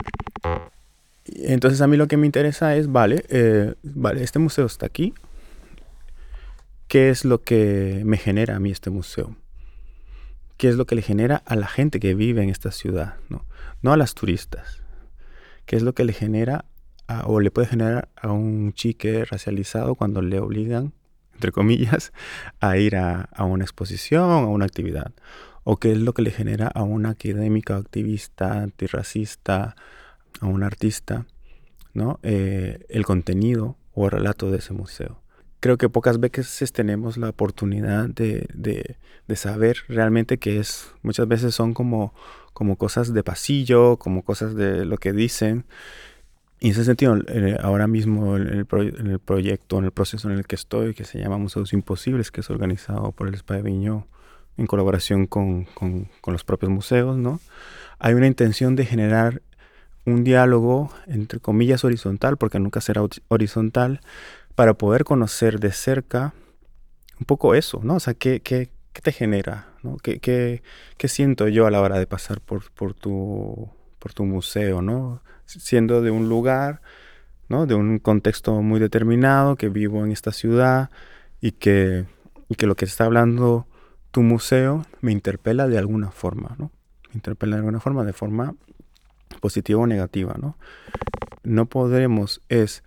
[1.25, 3.25] Entonces a mí lo que me interesa es, vale,
[3.81, 5.15] vale, este museo está aquí.
[6.87, 9.35] ¿Qué es lo que me genera a mí este museo?
[10.61, 13.47] Qué es lo que le genera a la gente que vive en esta ciudad, no,
[13.81, 14.83] no a las turistas.
[15.65, 16.65] ¿Qué es lo que le genera
[17.25, 20.93] o le puede generar a un chique racializado cuando le obligan,
[21.33, 22.13] entre comillas,
[22.59, 25.13] a ir a, una exposición, a una actividad?
[25.63, 29.75] ¿O qué es lo que le genera a una académica activista antirracista,
[30.41, 31.25] a un artista,
[31.95, 32.19] ¿no?
[32.21, 35.20] Eh, el contenido o el relato de ese museo?
[35.61, 40.91] Creo que pocas veces tenemos la oportunidad de, de, saber realmente qué es.
[41.03, 42.13] Muchas veces son como,
[42.51, 45.63] como cosas de pasillo, como cosas de lo que dicen.
[46.59, 50.45] Y en ese sentido, eh, ahora mismo en el, proyecto, en el proceso en el
[50.45, 54.07] que estoy, que se llama Museos Imposibles, que es organizado por el SPA de Viñó
[54.57, 57.39] en colaboración con, con, con los propios museos, ¿no?
[57.99, 59.41] Hay una intención de generar
[60.05, 64.01] un diálogo, entre comillas, horizontal, porque nunca será horizontal,
[64.55, 66.33] para poder conocer de cerca
[67.19, 67.95] un poco eso, ¿no?
[67.95, 69.67] O sea, ¿qué, qué, qué te genera?
[69.83, 69.97] ¿no?
[69.97, 70.63] ¿Qué, qué,
[70.97, 75.21] qué siento yo a la hora de pasar por, por, tu, por tu museo, ¿no?
[75.45, 76.81] Siendo de un lugar
[77.51, 77.67] ¿no?
[77.67, 80.89] De un contexto muy determinado, que vivo en esta ciudad
[81.41, 82.05] y que,
[82.47, 83.67] y que lo que está hablando
[84.11, 86.71] tu museo me interpela de alguna forma, ¿no?
[87.09, 88.55] Me interpela de alguna forma, de forma
[89.41, 90.57] positiva o negativa, ¿no?
[91.43, 92.83] No podremos es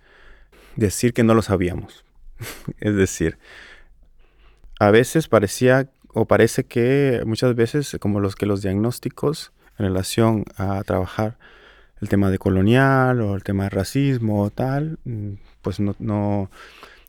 [0.75, 2.05] decir que no lo sabíamos.
[2.79, 3.37] es decir,
[4.79, 10.45] a veces parecía o parece que muchas veces como los que los diagnósticos en relación
[10.57, 11.37] a trabajar
[12.01, 16.49] el tema de colonial o el tema de racismo o tal, mm, pues no, no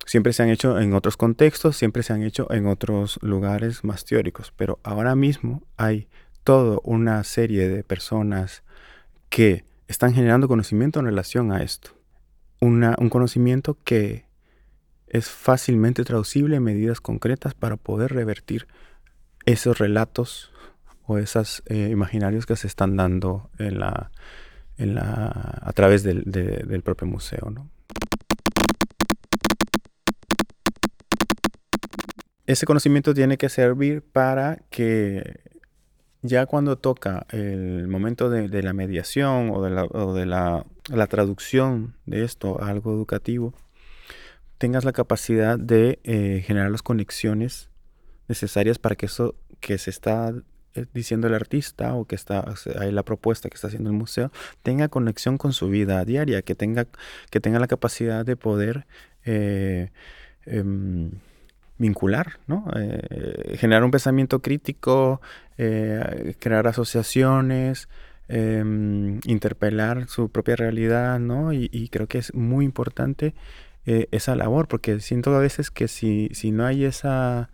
[0.07, 4.05] siempre se han hecho en otros contextos, siempre se han hecho en otros lugares más
[4.05, 6.09] teóricos, pero ahora mismo hay
[6.45, 8.63] toda una serie de personas
[9.29, 11.96] que están generando conocimiento en relación a esto.
[12.61, 14.27] Un conocimiento que
[15.07, 18.67] es fácilmente traducible en medidas concretas para poder revertir
[19.45, 20.53] esos relatos
[21.07, 24.11] o esos eh, imaginarios que se están dando a
[25.73, 27.69] través del, propio museo.
[32.47, 35.46] Ese conocimiento tiene que servir para que
[36.23, 41.07] ya cuando toca el momento de, la mediación o de, la, o de la, la,
[41.07, 43.55] traducción de esto a algo educativo,
[44.59, 47.71] tengas la capacidad de eh, generar las conexiones
[48.29, 50.33] necesarias para que eso que se está
[50.75, 52.45] eh, diciendo el artista o que está
[52.79, 54.31] ahí la propuesta que está haciendo el museo
[54.63, 56.87] tenga conexión con su vida diaria, que tenga,
[57.31, 58.87] que tenga la capacidad de poder
[59.25, 59.91] eh,
[60.45, 61.13] em,
[61.79, 62.65] vincular, ¿no?
[63.57, 65.21] generar un pensamiento crítico,
[65.57, 67.89] crear asociaciones,
[68.29, 71.53] em, interpelar su propia realidad, ¿no?
[71.53, 73.35] Y, y, creo que es muy importante
[73.89, 77.51] eh, esa labor, porque siento a veces que si, si no hay esa,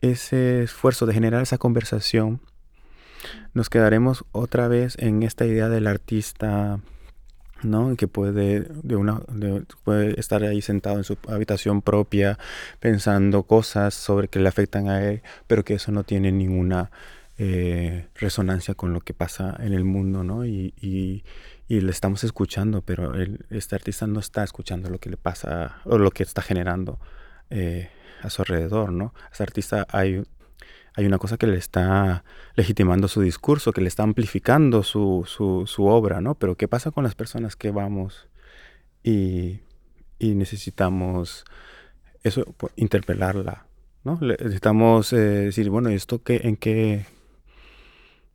[0.00, 2.40] ese esfuerzo de generar esa conversación,
[3.54, 6.80] nos quedaremos otra vez en esta idea del artista,
[7.62, 7.96] ¿no?
[7.96, 9.20] Que puede, de una,
[9.84, 12.38] puede estar ahí sentado en su habitación propia
[12.80, 16.90] pensando cosas sobre que le afectan a él, pero que eso no tiene ninguna
[17.38, 20.44] eh, resonancia con lo que pasa en el mundo, ¿no?
[20.44, 21.24] Y, y,
[21.68, 23.14] le estamos escuchando, pero
[23.48, 27.00] este artista no está escuchando lo que le pasa o lo que está generando
[27.48, 27.88] eh,
[28.20, 29.14] a su alrededor, ¿no?
[29.24, 30.22] A ese artista hay,
[30.94, 32.24] hay una cosa que le está
[32.54, 36.34] legitimando su discurso, que le está amplificando su, su, su obra, ¿no?
[36.34, 38.28] Pero ¿qué pasa con las personas que vamos
[39.02, 39.60] y,
[40.18, 41.44] y necesitamos
[42.22, 43.66] eso, pues, interpelarla,
[44.04, 44.18] ¿no?
[44.20, 47.06] necesitamos eh, decir, bueno, ¿esto qué, en qué,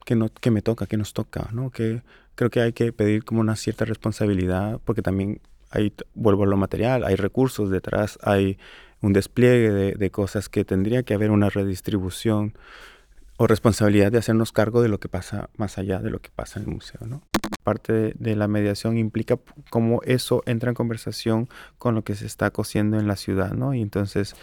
[0.05, 1.72] qué, no, qué me toca, qué nos toca, ¿no?
[1.72, 2.01] ¿Qué,
[2.36, 6.58] creo que hay que pedir como una cierta responsabilidad, porque también ahí vuelvo a lo
[6.58, 8.58] material, hay recursos detrás, hay
[9.02, 12.58] un despliegue de, cosas que tendría que haber una redistribución
[13.38, 16.60] o responsabilidad de hacernos cargo de lo que pasa más allá de lo que pasa
[16.60, 17.22] en el museo, ¿no?
[17.64, 19.38] Parte de, la mediación implica
[19.70, 23.74] cómo eso entra en conversación con lo que se está cociendo en la ciudad, ¿no?
[23.76, 24.36] Y entonces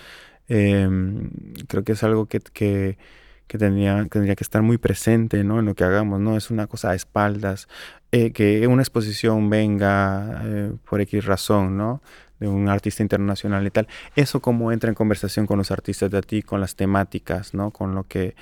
[0.49, 1.31] em,
[1.67, 2.99] creo que es algo que, que
[3.47, 5.59] que tendría, tendría que estar muy presente ¿no?
[5.59, 7.69] en lo que hagamos, no es una cosa a espaldas,
[8.13, 12.03] eh, que una exposición venga eh, por X razón, ¿no?
[12.47, 16.42] Un artista internacional y tal, eso cómo entra en conversación con los artistas de ti,
[16.42, 17.70] con las temáticas, ¿no?
[17.70, 18.34] con lo que,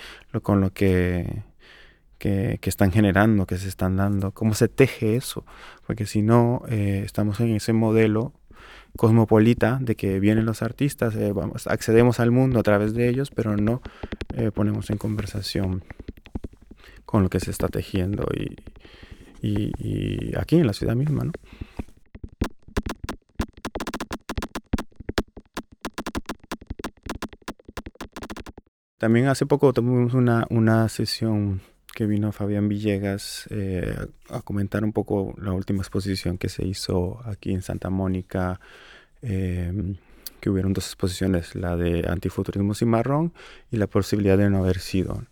[0.43, 1.43] con lo que,
[2.19, 5.45] que, están generando, que se están dando, cómo se teje eso,
[5.87, 8.33] porque si no, eh, estamos en ese modelo
[8.97, 13.31] cosmopolita de que vienen los artistas, eh, vamos, accedemos al mundo a través de ellos,
[13.31, 13.83] pero no
[14.35, 15.83] eh, ponemos en conversación
[17.05, 18.57] con lo que se está tejiendo y,
[19.43, 21.33] y, aquí en la ciudad misma, ¿no?
[29.03, 31.61] También hace poco tuvimos una, una sesión
[31.93, 33.97] que vino Fabián Villegas eh,
[34.31, 38.61] a comentar un poco la última exposición que se hizo aquí en Santa Mónica,
[39.21, 39.97] em,
[40.39, 43.33] que hubieron dos exposiciones, la de antifuturismo cimarrón
[43.73, 45.25] y la posibilidad de no haber sido.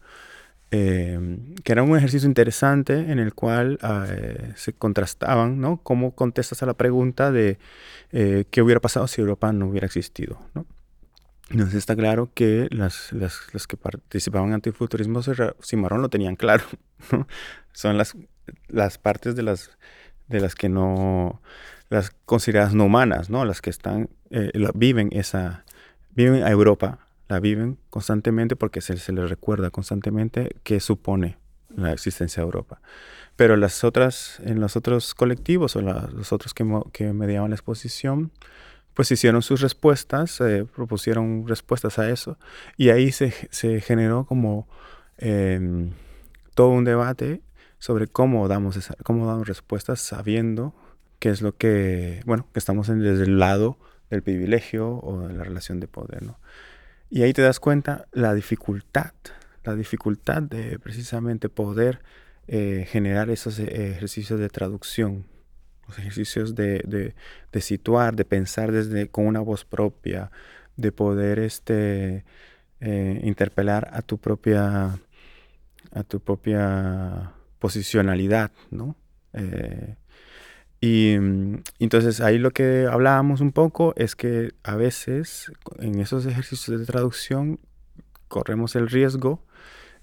[0.73, 5.81] Em, que era un ejercicio interesante en el cual eh, se contrastaban, ¿no?
[5.85, 7.59] Cómo contestas a la pregunta de
[8.11, 10.67] eh, qué hubiera pasado si Europa no hubiera existido, ¿no?
[11.51, 15.21] Entonces está claro que las, las, que participaban en antifuturismo
[15.63, 16.65] cimarrón lo tenían claro.
[17.73, 18.17] Son las,
[18.69, 19.71] las partes de las,
[20.29, 21.43] de las que no,
[21.89, 23.45] las consideradas no humanas, ¿no?
[23.45, 25.65] Las que están, eh, viven esa,
[26.11, 31.37] viven a Europa, la viven constantemente porque se, se les recuerda constantemente qué supone
[31.75, 32.81] la existencia de Europa.
[33.35, 38.31] Pero las otras, en los otros colectivos o los otros que, que mediaban la exposición,
[39.01, 42.37] pues hicieron sus respuestas, eh, propusieron respuestas a eso,
[42.77, 44.69] y ahí se, se generó como
[45.17, 45.93] em,
[46.55, 47.41] todo un debate
[47.79, 50.75] sobre cómo damos, cómo damos respuestas sabiendo
[51.19, 53.79] que es lo que, bueno, que estamos en, desde el lado
[54.11, 56.39] del privilegio o de la relación de poder, ¿no?
[57.09, 59.15] Y ahí te das cuenta la dificultad,
[59.65, 62.03] la dificultad de precisamente poder
[62.49, 65.25] eh, generar esos eh, ejercicios de traducción,
[65.99, 67.15] ejercicios de,
[67.53, 70.31] de, situar, de pensar desde con una voz propia,
[70.77, 72.25] de poder este,
[72.81, 74.99] eh, interpelar a tu propia
[75.93, 78.97] a tu propia posicionalidad, ¿no?
[80.81, 86.27] y mm, entonces ahí lo que hablábamos un poco es que a veces en esos
[86.27, 87.61] ejercicios de traducción
[88.29, 89.45] corremos el riesgo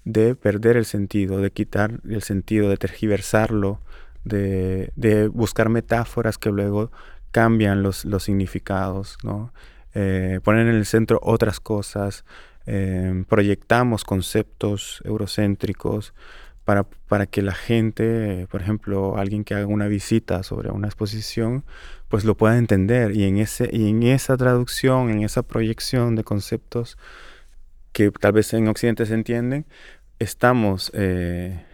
[0.04, 3.80] de perder el sentido, de quitar el sentido, de tergiversarlo,
[4.24, 6.90] de, buscar metáforas que luego
[7.30, 9.52] cambian los, los significados, ¿no?
[9.94, 12.24] Eh, ponen en el centro otras cosas,
[12.66, 16.14] eh, proyectamos conceptos eurocéntricos
[16.64, 21.64] para, para, que la gente, por ejemplo, alguien que haga una visita sobre una exposición,
[22.08, 26.24] pues lo pueda entender y en, ese, y en esa traducción, en esa proyección de
[26.24, 26.98] conceptos
[27.92, 29.66] que tal vez en Occidente se entienden,
[30.18, 31.64] estamos eh,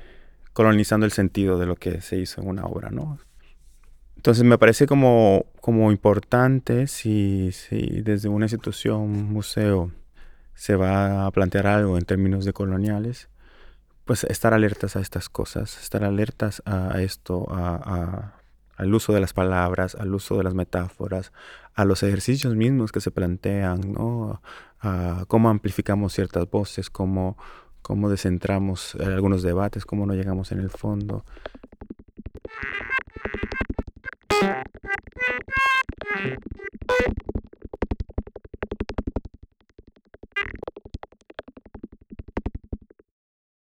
[0.55, 3.19] colonizando el sentido de lo que se hizo en una obra, ¿no?
[4.17, 9.93] Entonces me parece como, como importante si, si desde una institución, un museo,
[10.55, 13.29] se va a plantear algo en términos de coloniales,
[14.07, 18.41] pues estar alertas a estas cosas, estar alertas a, esto, a,
[18.77, 21.33] al uso de las palabras, al uso de las metáforas,
[21.75, 24.41] a los ejercicios mismos que se plantean, ¿no?
[24.81, 27.37] a cómo amplificamos ciertas voces, cómo,
[27.85, 31.22] cómo descentramos algunos debates, cómo no llegamos en el fondo.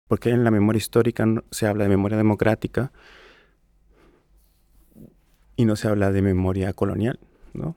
[0.09, 2.93] Porque en la memoria histórica se habla de memoria democrática
[5.57, 7.21] y no se habla de memoria colonial,
[7.53, 7.77] ¿no?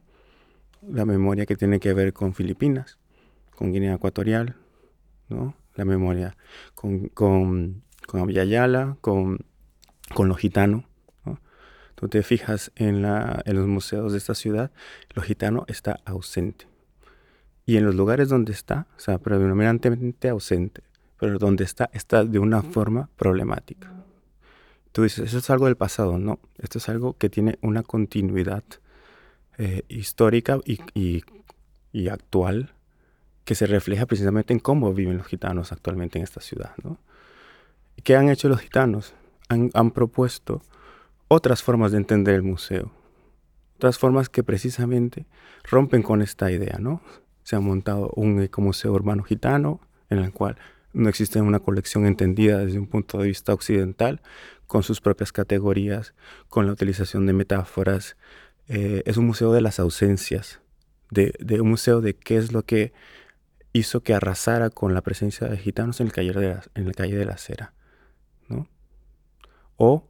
[0.88, 2.98] La memoria que tiene que ver con Filipinas,
[3.58, 4.56] con Guinea Ecuatorial,
[5.28, 5.54] ¿no?
[5.80, 6.36] La memoria
[6.76, 9.40] con, con, con Abiyayala, con,
[10.14, 10.84] con los gitanos.
[11.96, 14.72] Tú te fijas en, la, en los museos de esta ciudad,
[15.14, 16.68] lo gitano está ausente.
[17.66, 20.82] Y en los lugares donde está, o sea, predominantemente ausente,
[21.18, 23.90] pero donde está, está de una forma problemática.
[24.92, 26.18] Tú dices, eso es algo del pasado.
[26.20, 28.64] No, esto es algo que tiene una continuidad
[29.58, 31.24] eh, histórica y, y,
[31.94, 32.74] y, actual
[33.50, 36.76] que se refleja precisamente en cómo viven los gitanos actualmente en esta ciudad.
[36.84, 37.00] ¿no?
[38.04, 39.16] ¿Qué han hecho los gitanos?
[39.48, 40.62] Han, han propuesto
[41.30, 42.92] otras formas de entender el museo,
[43.78, 45.26] otras formas que precisamente
[45.64, 46.78] rompen con esta idea.
[46.80, 47.02] ¿no?
[47.42, 49.82] Se ha montado un ecomuseo urbano gitano
[50.12, 50.56] en el cual
[50.94, 54.22] no existe una colección entendida desde un punto de vista occidental,
[54.68, 56.14] con sus propias categorías,
[56.50, 58.16] con la utilización de metáforas.
[58.68, 60.62] Eh, es un museo de las ausencias,
[61.10, 62.94] de, un museo de qué es lo que
[63.74, 67.18] hizo que arrasara con la presencia de gitanos en el calle la, en el calle
[67.18, 67.74] de la Cera.
[68.48, 68.68] ¿no?
[69.78, 70.08] O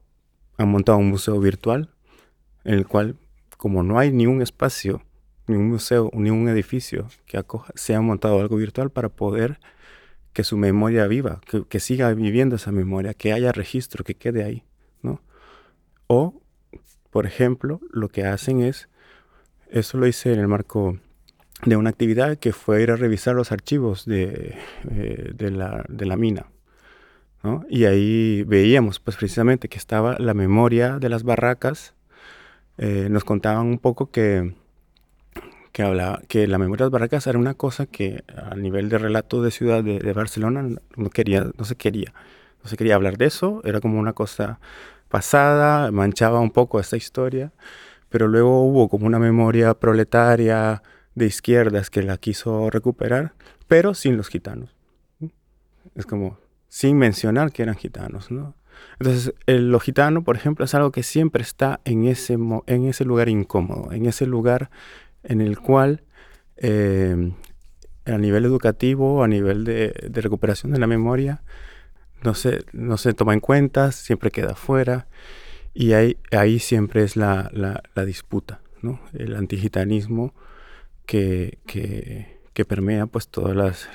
[0.57, 1.89] han montado un museo virtual
[2.63, 3.17] en el cual,
[3.57, 5.01] como no hay ni un espacio,
[5.47, 9.59] ni un museo, ni un edificio que acoja, se ha montado algo virtual para poder
[10.33, 14.63] que su memoria viva, que, siga viviendo esa memoria, que haya registro, que quede ahí,
[15.01, 15.21] ¿no?
[16.07, 16.41] O,
[17.09, 18.89] por ejemplo, lo que hacen es,
[19.69, 20.99] eso lo hice en el marco
[21.65, 24.57] de una actividad que fue ir a revisar los archivos de,
[24.91, 26.47] eh, de, la, de la, mina.
[27.69, 31.93] Y ahí veíamos, pues precisamente, que estaba la memoria de las barracas,
[32.77, 34.53] eh, nos contaban un poco que
[35.71, 38.97] que hablaba que la memoria de las barracas era una cosa que a nivel de
[38.97, 42.13] relato de ciudad de, Barcelona no quería, no se quería,
[42.63, 44.59] no se quería hablar de eso, era como una cosa
[45.09, 47.51] pasada, manchaba un poco esta historia,
[48.09, 50.81] pero luego hubo como una memoria proletaria
[51.15, 53.33] de izquierdas que la quiso recuperar,
[53.67, 54.75] pero sin los gitanos.
[55.95, 56.37] Es como
[56.67, 58.55] sin mencionar que eran gitanos, ¿no?
[58.99, 63.05] Entonces, el, lo gitano, por ejemplo, es algo que siempre está en ese, en ese
[63.05, 64.69] lugar incómodo, en ese lugar
[65.23, 66.03] en el cual
[66.57, 67.33] eh,
[68.05, 71.41] a nivel educativo, a nivel de, recuperación de la memoria,
[72.23, 75.07] no se, no se toma en cuenta, siempre queda fuera
[75.73, 78.99] y ahí, ahí siempre es la, la, disputa, ¿no?
[79.13, 80.33] el antigitanismo
[81.09, 83.89] que, que, que, permea pues todas las,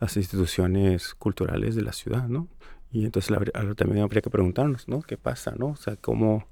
[0.00, 2.26] las, instituciones culturales de la ciudad.
[2.26, 2.48] ¿no?
[2.90, 3.38] Y entonces
[3.76, 5.00] también habría que preguntarnos, ¿no?
[5.00, 5.54] ¿Qué pasa?
[5.56, 5.68] ¿no?
[5.68, 6.48] O sea, ¿cómo,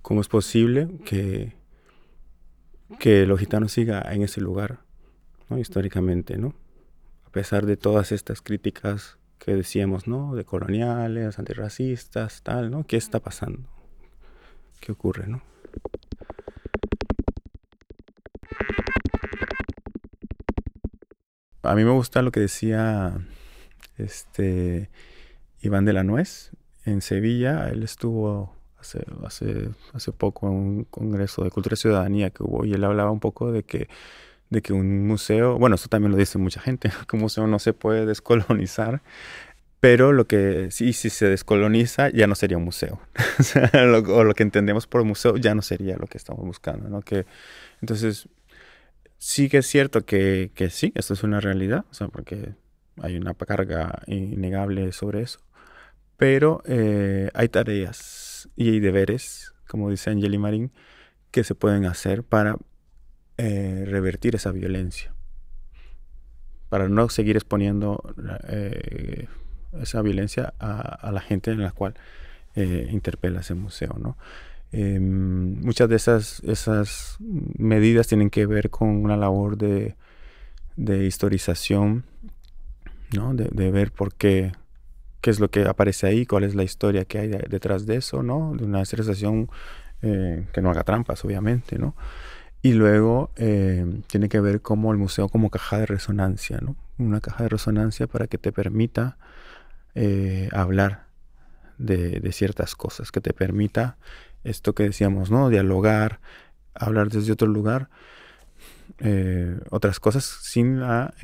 [0.00, 1.56] cómo es posible que,
[3.00, 4.78] que los gitanos sigan en ese lugar,
[5.50, 5.58] ¿no?
[5.58, 6.54] históricamente, ¿no?
[7.26, 10.36] A pesar de todas estas críticas que decíamos, ¿no?
[10.36, 12.86] De coloniales, antirracistas, tal, ¿no?
[12.86, 13.68] ¿Qué está pasando?
[14.78, 15.42] ¿Qué ocurre, no?
[21.64, 23.16] A mí me gusta lo que decía
[23.96, 24.90] este
[25.62, 26.50] Iván de la Nuez
[26.84, 27.70] en Sevilla.
[27.70, 29.70] Él estuvo hace,
[30.18, 33.50] poco en un congreso de cultura y ciudadanía que hubo y él hablaba un poco
[33.50, 33.88] de que
[34.50, 37.58] de que un museo, bueno, esto también lo dice mucha gente, que un museo no
[37.58, 39.00] se puede descolonizar,
[39.80, 43.00] pero lo que sí, si se descoloniza ya no sería un museo,
[43.72, 47.00] o, lo, lo, que entendemos por museo ya no sería lo que estamos buscando, ¿no?
[47.00, 47.24] Que,
[47.80, 48.28] entonces,
[49.24, 52.56] sí que es cierto que, que sí, esto es una realidad, o sea, porque
[53.00, 55.40] hay una carga innegable sobre eso,
[56.18, 60.72] pero eh, hay tareas y hay deberes, como dice Angeli Marín,
[61.30, 62.58] que se pueden hacer para
[63.38, 65.14] eh, revertir esa violencia,
[66.68, 68.14] para no seguir exponiendo
[68.48, 69.26] eh,
[69.80, 71.94] esa violencia a, la gente en la cual
[72.54, 73.96] interpela ese museo.
[73.98, 74.18] ¿no?
[74.76, 79.94] Em, muchas de esas, esas medidas tienen que ver con una labor de,
[80.74, 82.04] de historización,
[83.14, 83.34] ¿no?
[83.34, 84.50] de, de, ver por qué,
[85.20, 88.24] qué es lo que aparece ahí, cuál es la historia que hay detrás de eso,
[88.24, 88.52] ¿no?
[88.56, 89.48] de una historización
[90.52, 91.78] que no haga trampas, obviamente.
[91.78, 91.94] ¿no?
[92.64, 96.76] Y luego eh, tiene que ver como el museo como caja de resonancia, ¿no?
[96.98, 99.18] Una caja de resonancia para que te permita
[99.94, 101.04] eh, hablar
[101.78, 103.96] de, ciertas cosas, que te permita
[104.44, 105.48] esto que decíamos, ¿no?
[105.50, 106.20] Dialogar,
[106.74, 107.88] hablar desde otro lugar,
[108.98, 111.14] eh, otras cosas sin la,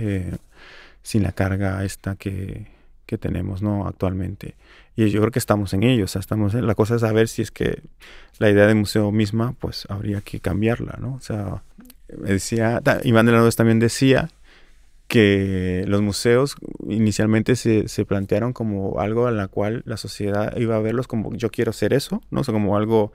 [1.03, 2.67] sin la carga esta que,
[3.11, 3.89] que tenemos ¿no?
[3.89, 4.55] actualmente.
[4.95, 7.27] Y yo creo que estamos en ello, o sea, estamos en, la cosa es saber
[7.27, 7.83] si es que
[8.39, 11.15] la idea de museo misma, pues habría que cambiarla, ¿no?
[11.15, 11.65] O sea,
[12.07, 14.31] decía, Iván de la Nuez también decía
[15.11, 16.55] que los museos
[16.89, 21.35] inicialmente se, se, plantearon como algo en la cual la sociedad iba a verlos como
[21.35, 22.43] yo quiero ser eso, ¿no?
[22.43, 23.13] O sea, como algo,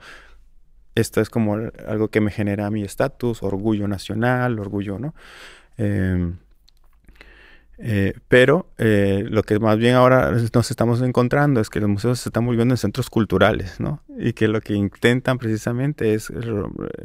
[0.94, 1.56] esto es como
[1.88, 5.14] algo que me genera mi estatus, orgullo nacional, orgullo, ¿no?
[5.78, 6.34] Eh,
[7.78, 12.20] eh, pero eh, lo que más bien ahora nos estamos encontrando es que los museos
[12.20, 14.02] se están volviendo en centros culturales, ¿no?
[14.18, 16.32] Y que lo que intentan precisamente es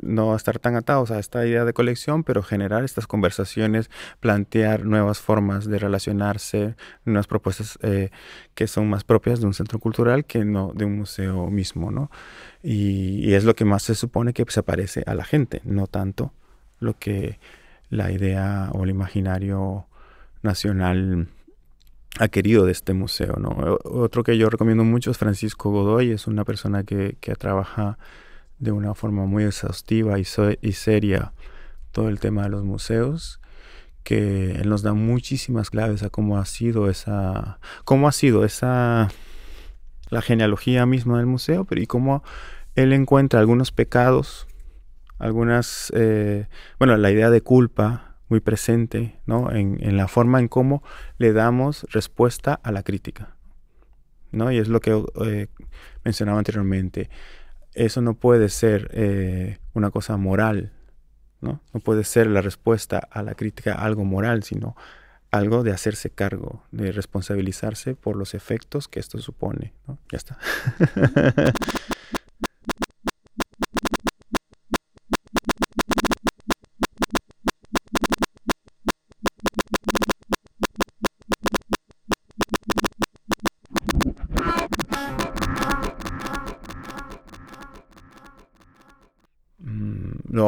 [0.01, 3.89] no estar tan atados a esta idea de colección, pero generar estas conversaciones,
[4.21, 8.09] plantear nuevas formas de relacionarse, nuevas propuestas eh,
[8.55, 12.09] que son más propias de un centro cultural que no de un museo mismo, ¿no?
[12.63, 16.33] Y, es lo que más se supone que se parece a la gente, no tanto
[16.79, 17.39] lo que
[17.89, 19.87] la idea o el imaginario
[20.41, 21.27] nacional
[22.19, 23.35] ha querido de este museo.
[23.37, 23.77] ¿no?
[23.83, 27.97] Otro que yo recomiendo mucho es Francisco Godoy, es una persona que, que trabaja
[28.59, 30.25] de una forma muy exhaustiva y,
[30.61, 31.33] y, seria
[31.91, 33.39] todo el tema de los museos,
[34.03, 39.09] que él nos da muchísimas claves a cómo ha sido esa, cómo ha sido esa,
[40.09, 42.23] la genealogía misma del museo, pero y cómo
[42.75, 44.47] él encuentra algunos pecados,
[45.17, 49.51] algunas, eh, bueno, la idea de culpa, muy presente ¿no?
[49.51, 50.81] en, en, la forma en cómo
[51.17, 53.35] le damos respuesta a la crítica.
[54.31, 54.53] ¿no?
[54.53, 55.47] Y es lo que eh,
[56.05, 57.09] mencionaba anteriormente.
[57.73, 60.71] Eso no puede ser eh, una cosa moral,
[61.41, 61.61] ¿no?
[61.73, 64.77] no puede ser la respuesta a la crítica algo moral, sino
[65.29, 69.73] algo de hacerse cargo, de responsabilizarse por los efectos que esto supone.
[70.09, 70.37] Ya está.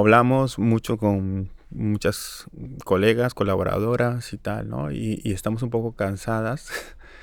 [0.04, 2.46] hablamos mucho con muchas
[2.84, 4.92] colegas, colaboradoras y tal, ¿no?
[4.92, 6.70] Y, estamos un poco cansadas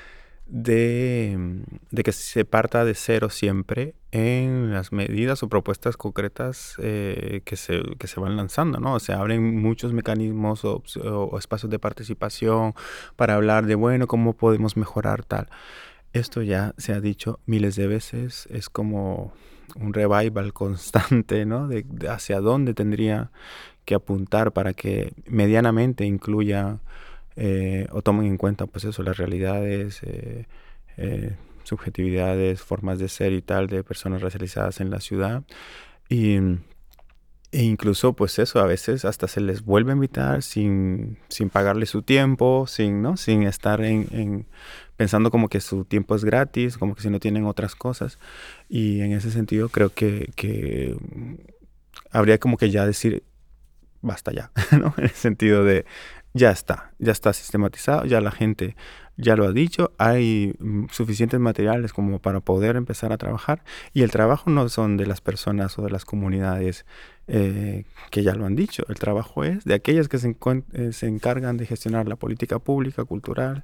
[0.47, 1.63] de,
[2.03, 7.83] que se parta de cero siempre en las medidas o propuestas concretas eh, que, se,
[7.99, 8.99] que se van lanzando, ¿no?
[8.99, 12.75] Se abren muchos mecanismos o, o espacios de participación
[13.17, 15.51] para hablar de, bueno, cómo podemos mejorar tal.
[16.15, 19.35] Esto ya se ha dicho miles de veces, es como
[19.77, 21.69] un revival constante, ¿no?
[21.69, 23.31] De, hacia dónde tendría
[23.85, 26.79] que apuntar para que medianamente incluya
[27.37, 30.47] eh, o tomen en cuenta, pues eso, las realidades, eh,
[30.97, 35.43] eh, subjetividades, formas de ser y tal de personas racializadas en la ciudad.
[36.09, 36.39] Y,
[37.53, 41.87] e incluso, pues eso, a veces hasta se les vuelve a invitar sin, sin pagarle
[41.87, 43.17] su tiempo, sin, ¿no?
[43.17, 44.47] sin estar en
[45.01, 48.19] pensando como que su tiempo es gratis, como que si no tienen otras cosas.
[48.69, 50.95] Y en ese sentido creo que,
[52.11, 53.23] habría como que ya decir,
[54.03, 54.93] basta ya, ¿no?
[54.99, 55.87] En el sentido de,
[56.35, 58.77] ya está, ya está sistematizado, ya la gente
[59.21, 63.63] ya lo ha dicho, hay mm, suficientes materiales como para poder empezar a trabajar
[63.93, 66.85] y el trabajo no son de las personas o de las comunidades
[67.33, 71.59] eh, que ya lo han dicho, el trabajo es de aquellas que se, eh, encargan
[71.59, 73.63] de gestionar la política pública, cultural,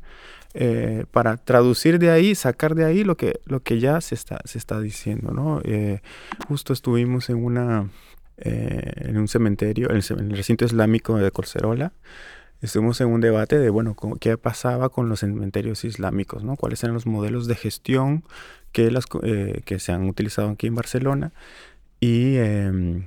[0.55, 4.39] eh, para traducir de ahí, sacar de ahí lo que, lo que ya se está,
[4.45, 5.33] se está diciendo.
[5.33, 5.61] ¿no?
[6.47, 7.91] justo estuvimos en, una,
[8.37, 11.93] en un cementerio, en el, recinto islámico de Colcerola,
[12.61, 16.57] estuvimos en un debate de, bueno, qué pasaba con los cementerios islámicos, ¿no?
[16.57, 18.25] cuáles eran los modelos de gestión
[18.73, 21.33] que, las, que se han utilizado aquí en Barcelona
[22.01, 23.05] y em,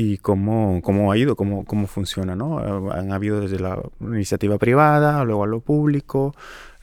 [0.00, 2.90] y cómo, cómo ha ido, cómo, cómo funciona, ¿no?
[2.90, 6.34] Han habido desde la iniciativa privada, luego a lo público,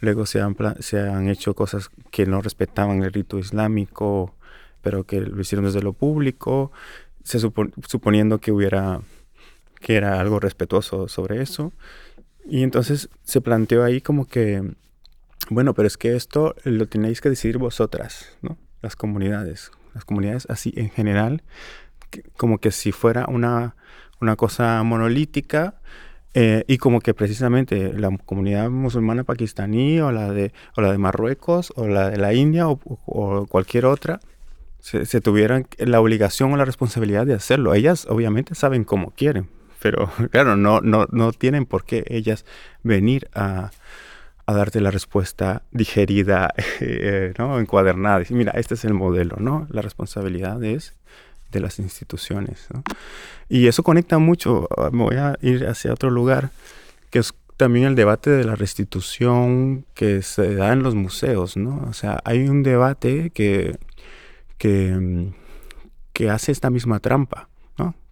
[0.02, 4.36] luego se han, se han hecho cosas que no respetaban el rito islámico,
[4.84, 6.72] pero que lo hicieron desde lo público,
[7.24, 9.02] se suponiendo que hubiera,
[9.80, 11.74] que era algo respetuoso sobre eso.
[12.46, 14.64] Y entonces se planteó ahí como que,
[15.50, 18.58] bueno, pero es que esto lo tenéis que decidir vosotras, ¿no?
[18.82, 21.44] Las comunidades, las comunidades así en general
[22.38, 23.76] como que si fuera una,
[24.22, 25.76] una cosa monolítica
[26.34, 30.98] eh, y como que precisamente la comunidad musulmana pakistaní o la de, o la de
[30.98, 34.20] Marruecos o la de la India o, cualquier otra
[34.80, 37.74] se, tuvieran la obligación o la responsabilidad de hacerlo.
[37.74, 39.50] Ellas obviamente saben cómo quieren,
[39.82, 42.46] pero claro, no, no, no tienen por qué ellas
[42.84, 43.72] venir a,
[44.46, 47.60] a darte la respuesta digerida, eh, ¿no?
[47.60, 48.20] encuadernada.
[48.20, 49.68] Decir, mira, este es el modelo, ¿no?
[49.70, 50.94] La responsabilidad es
[51.52, 52.68] de las instituciones.
[53.50, 56.52] Y eso conecta mucho, ah, me voy a ir hacia otro lugar,
[57.10, 61.86] que es también el debate de la restitución que se da en los museos, ¿no?
[61.90, 63.78] O sea, hay un debate que,
[64.58, 65.32] que,
[66.14, 67.50] que hace esta misma trampa.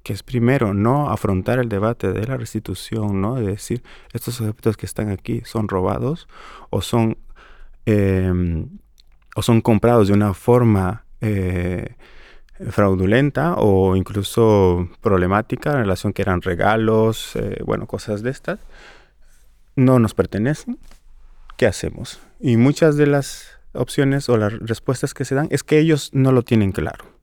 [0.05, 3.33] Que es primero no afrontar el debate de la restitución, ¿no?
[3.33, 3.81] De decir,
[4.13, 6.27] estos objetos que están aquí son robados
[6.69, 7.17] o son,
[7.87, 8.69] em,
[9.35, 11.95] o son comprados de una forma eh,
[12.69, 18.59] fraudulenta o incluso problemática en relación que eran regalos, eh, bueno, cosas de estas,
[19.75, 20.77] no nos pertenecen.
[21.57, 22.19] ¿Qué hacemos?
[22.39, 26.31] Y muchas de las opciones o las respuestas que se dan es que ellos no
[26.31, 27.14] lo tienen claro.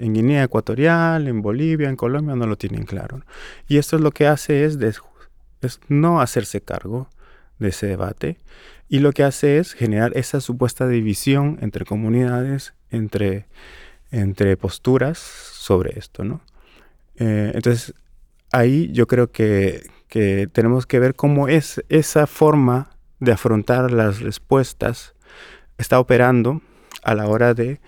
[0.00, 3.22] En Guinea Ecuatorial, en Bolivia, en Colombia no lo tienen claro.
[3.66, 4.78] Y esto es lo que hace es,
[5.88, 7.08] no hacerse cargo
[7.58, 8.38] de ese debate
[8.88, 13.46] y lo que hace es generar esa supuesta división entre comunidades, entre
[14.10, 16.40] entre posturas sobre esto, ¿no?
[17.16, 17.94] Eh, entonces,
[18.52, 19.82] ahí yo creo que,
[20.52, 25.14] tenemos que ver cómo es esa forma de afrontar las respuestas
[25.76, 26.62] está operando
[27.02, 27.78] a la hora de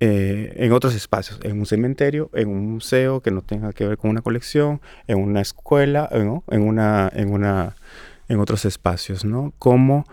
[0.00, 3.98] eh, en otros espacios, en un cementerio, en un museo que no tenga que ver
[3.98, 6.28] con una colección, en una escuela, en
[6.62, 7.76] una, en una,
[8.28, 9.52] en otros espacios, ¿no?
[9.58, 10.04] Cómo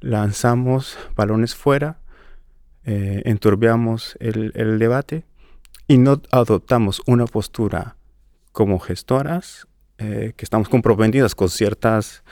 [0.00, 1.98] lanzamos balones fuera
[2.88, 5.24] eh, enturbiamos el, debate
[5.88, 7.96] y no adoptamos una postura
[8.52, 9.66] como gestoras
[9.98, 12.22] eh, que estamos comprometidas con ciertas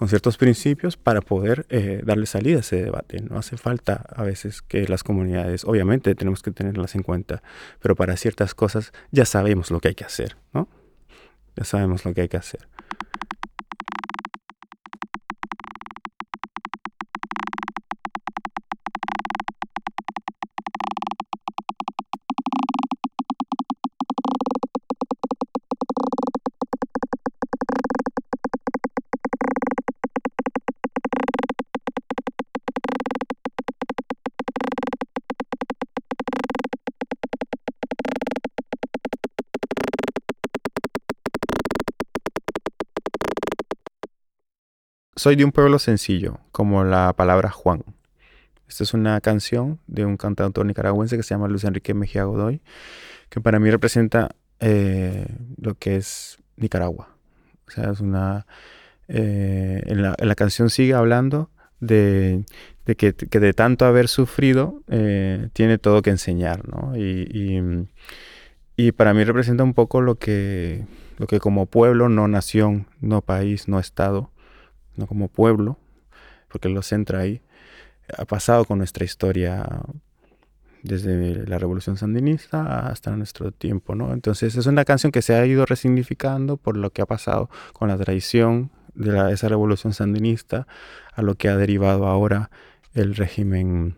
[0.00, 3.20] con ciertos principios para poder eh, darle salida a ese debate.
[3.20, 7.42] No hace falta a veces que las comunidades, obviamente tenemos que tenerlas en cuenta,
[7.82, 10.68] pero para ciertas cosas ya sabemos lo que hay que hacer, ¿no?
[11.54, 12.66] Ya sabemos lo que hay que hacer.
[45.20, 47.84] Soy de un pueblo sencillo, como la palabra Juan.
[48.66, 52.62] Esta es una canción de un cantautor nicaragüense que se llama Luis Enrique Mejía Godoy,
[53.28, 54.30] que para mí representa
[54.60, 55.26] eh,
[55.60, 57.10] lo que es Nicaragua.
[57.68, 58.46] O sea, es una...
[59.08, 62.46] Eh, en, la, canción sigue hablando de,
[62.96, 66.96] que, de tanto haber sufrido eh, tiene todo que enseñar, ¿no?
[66.96, 67.60] Y,
[68.74, 70.86] y, para mí representa un poco lo que,
[71.18, 74.30] lo que como pueblo, no nación, no país, no estado,
[75.00, 75.78] no como pueblo,
[76.48, 77.42] porque lo centra ahí,
[78.16, 79.66] ha pasado con nuestra historia
[80.82, 84.12] desde la revolución sandinista hasta nuestro tiempo, ¿no?
[84.12, 87.88] Entonces es una canción que se ha ido resignificando por lo que ha pasado con
[87.88, 90.66] la tradición de esa revolución sandinista
[91.12, 92.50] a lo que ha derivado ahora
[92.94, 93.96] el régimen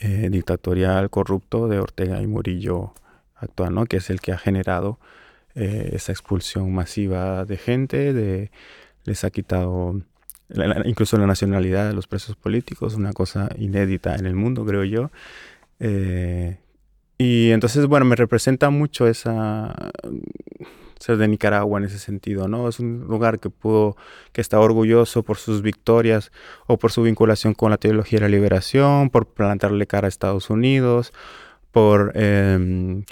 [0.00, 2.94] eh, dictatorial corrupto de Ortega y Murillo
[3.34, 3.86] actual, ¿no?
[3.86, 4.98] Que es el que ha generado
[5.54, 8.50] eh, esa expulsión masiva de gente, de,
[9.04, 10.00] les ha quitado
[10.84, 15.10] incluso la nacionalidad de los presos políticos, una cosa inédita en el mundo, creo yo.
[15.80, 16.58] Eh,
[17.18, 19.74] y entonces, bueno, me representa mucho esa
[21.04, 22.68] ser de Nicaragua en ese sentido, ¿no?
[22.68, 23.96] Es un lugar que pudo,
[24.32, 26.32] que está orgulloso por sus victorias
[26.66, 30.48] o por su vinculación con la teología de la liberación, por plantarle cara a Estados
[30.48, 31.12] Unidos,
[31.72, 33.04] por, em,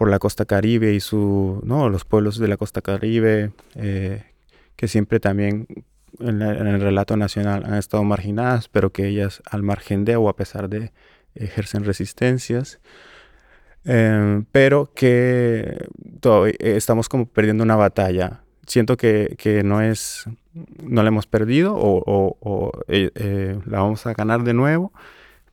[0.00, 1.88] la costa caribe y su, ¿no?
[1.88, 4.24] Los pueblos de la costa caribe, eh,
[4.76, 5.66] que siempre también
[6.20, 10.36] en, el relato nacional han estado marginadas, pero que ellas al margen de o a
[10.36, 10.92] pesar de
[11.34, 12.80] ejercen resistencias.
[13.84, 15.86] Em, pero que
[16.20, 18.42] todavía estamos como perdiendo una batalla.
[18.66, 20.24] Siento que, que no es,
[20.82, 22.02] no la hemos perdido o,
[22.40, 24.92] o, eh, eh, la vamos a ganar de nuevo,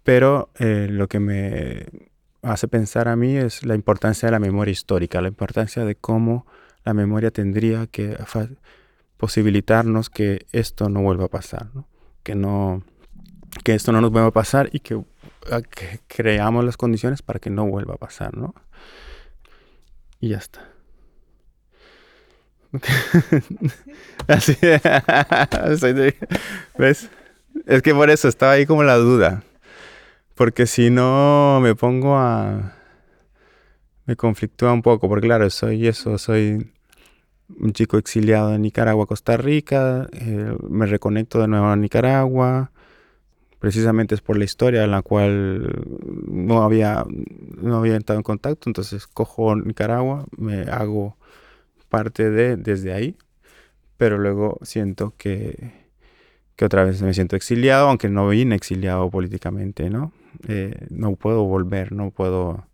[0.03, 1.87] pero eh, lo que me
[2.41, 6.47] hace pensar a mí es la importancia de la memoria histórica, la importancia de cómo
[6.85, 8.15] la memoria tendría que
[9.21, 11.87] posibilitarnos que esto no vuelva a pasar, ¿no?
[12.23, 12.83] que no
[13.63, 14.99] que esto no nos vuelva a pasar y que,
[15.69, 18.55] que, creamos las condiciones para que no vuelva a pasar, ¿no?
[20.19, 20.67] Y ya está.
[24.27, 24.55] Así,
[26.77, 27.09] ¿ves?
[27.67, 29.43] Es que por eso estaba ahí como la duda.
[30.33, 32.73] Porque si no me pongo a...
[34.05, 36.71] Me conflictúa un poco, porque claro, soy eso, soy
[37.59, 42.71] un chico exiliado de Nicaragua Costa Rica, eh, me reconecto de nuevo a Nicaragua,
[43.59, 45.85] precisamente es por la historia en la cual
[46.27, 47.05] no había,
[47.61, 51.17] no había entrado en contacto, entonces cojo Nicaragua, me hago
[51.89, 53.17] parte de desde ahí,
[53.97, 55.73] pero luego siento que,
[56.55, 60.11] que otra vez me siento exiliado, aunque no vine exiliado políticamente, ¿no?
[60.47, 62.65] Eh, no puedo volver, no puedo...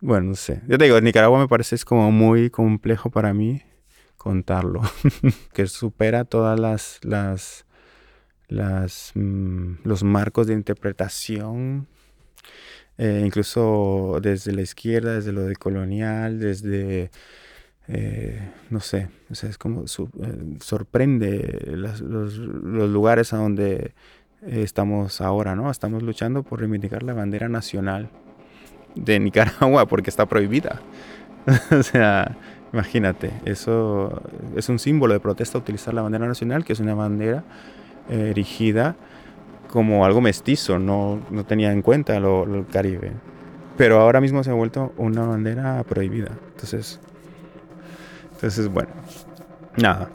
[0.00, 0.60] Bueno, no sé.
[0.68, 3.62] Yo te digo, Nicaragua me parece es como muy complejo para mí
[4.24, 4.80] contarlo,
[5.52, 6.98] que supera todas las,
[8.48, 11.86] las, mm, los marcos de interpretación,
[12.96, 17.10] eh, incluso desde la izquierda, desde lo de colonial, desde,
[17.88, 19.86] eh, no sé, o sea, es como eh,
[20.60, 23.92] sorprende los, los, lugares a donde
[24.40, 25.70] estamos ahora, ¿no?
[25.70, 28.08] Estamos luchando por reivindicar la bandera nacional
[28.94, 30.80] de Nicaragua porque está prohibida.
[31.70, 32.38] o sea,
[32.74, 34.20] Imagínate, eso
[34.56, 37.44] es un símbolo de protesta utilizar la bandera nacional, que es una bandera
[38.10, 38.96] eh, erigida
[39.70, 43.12] como algo mestizo, no, no tenía en cuenta lo, Caribe.
[43.76, 46.32] Pero ahora mismo se ha vuelto una bandera prohibida.
[46.48, 46.98] Entonces,
[48.32, 48.90] entonces bueno,
[49.76, 50.08] nada.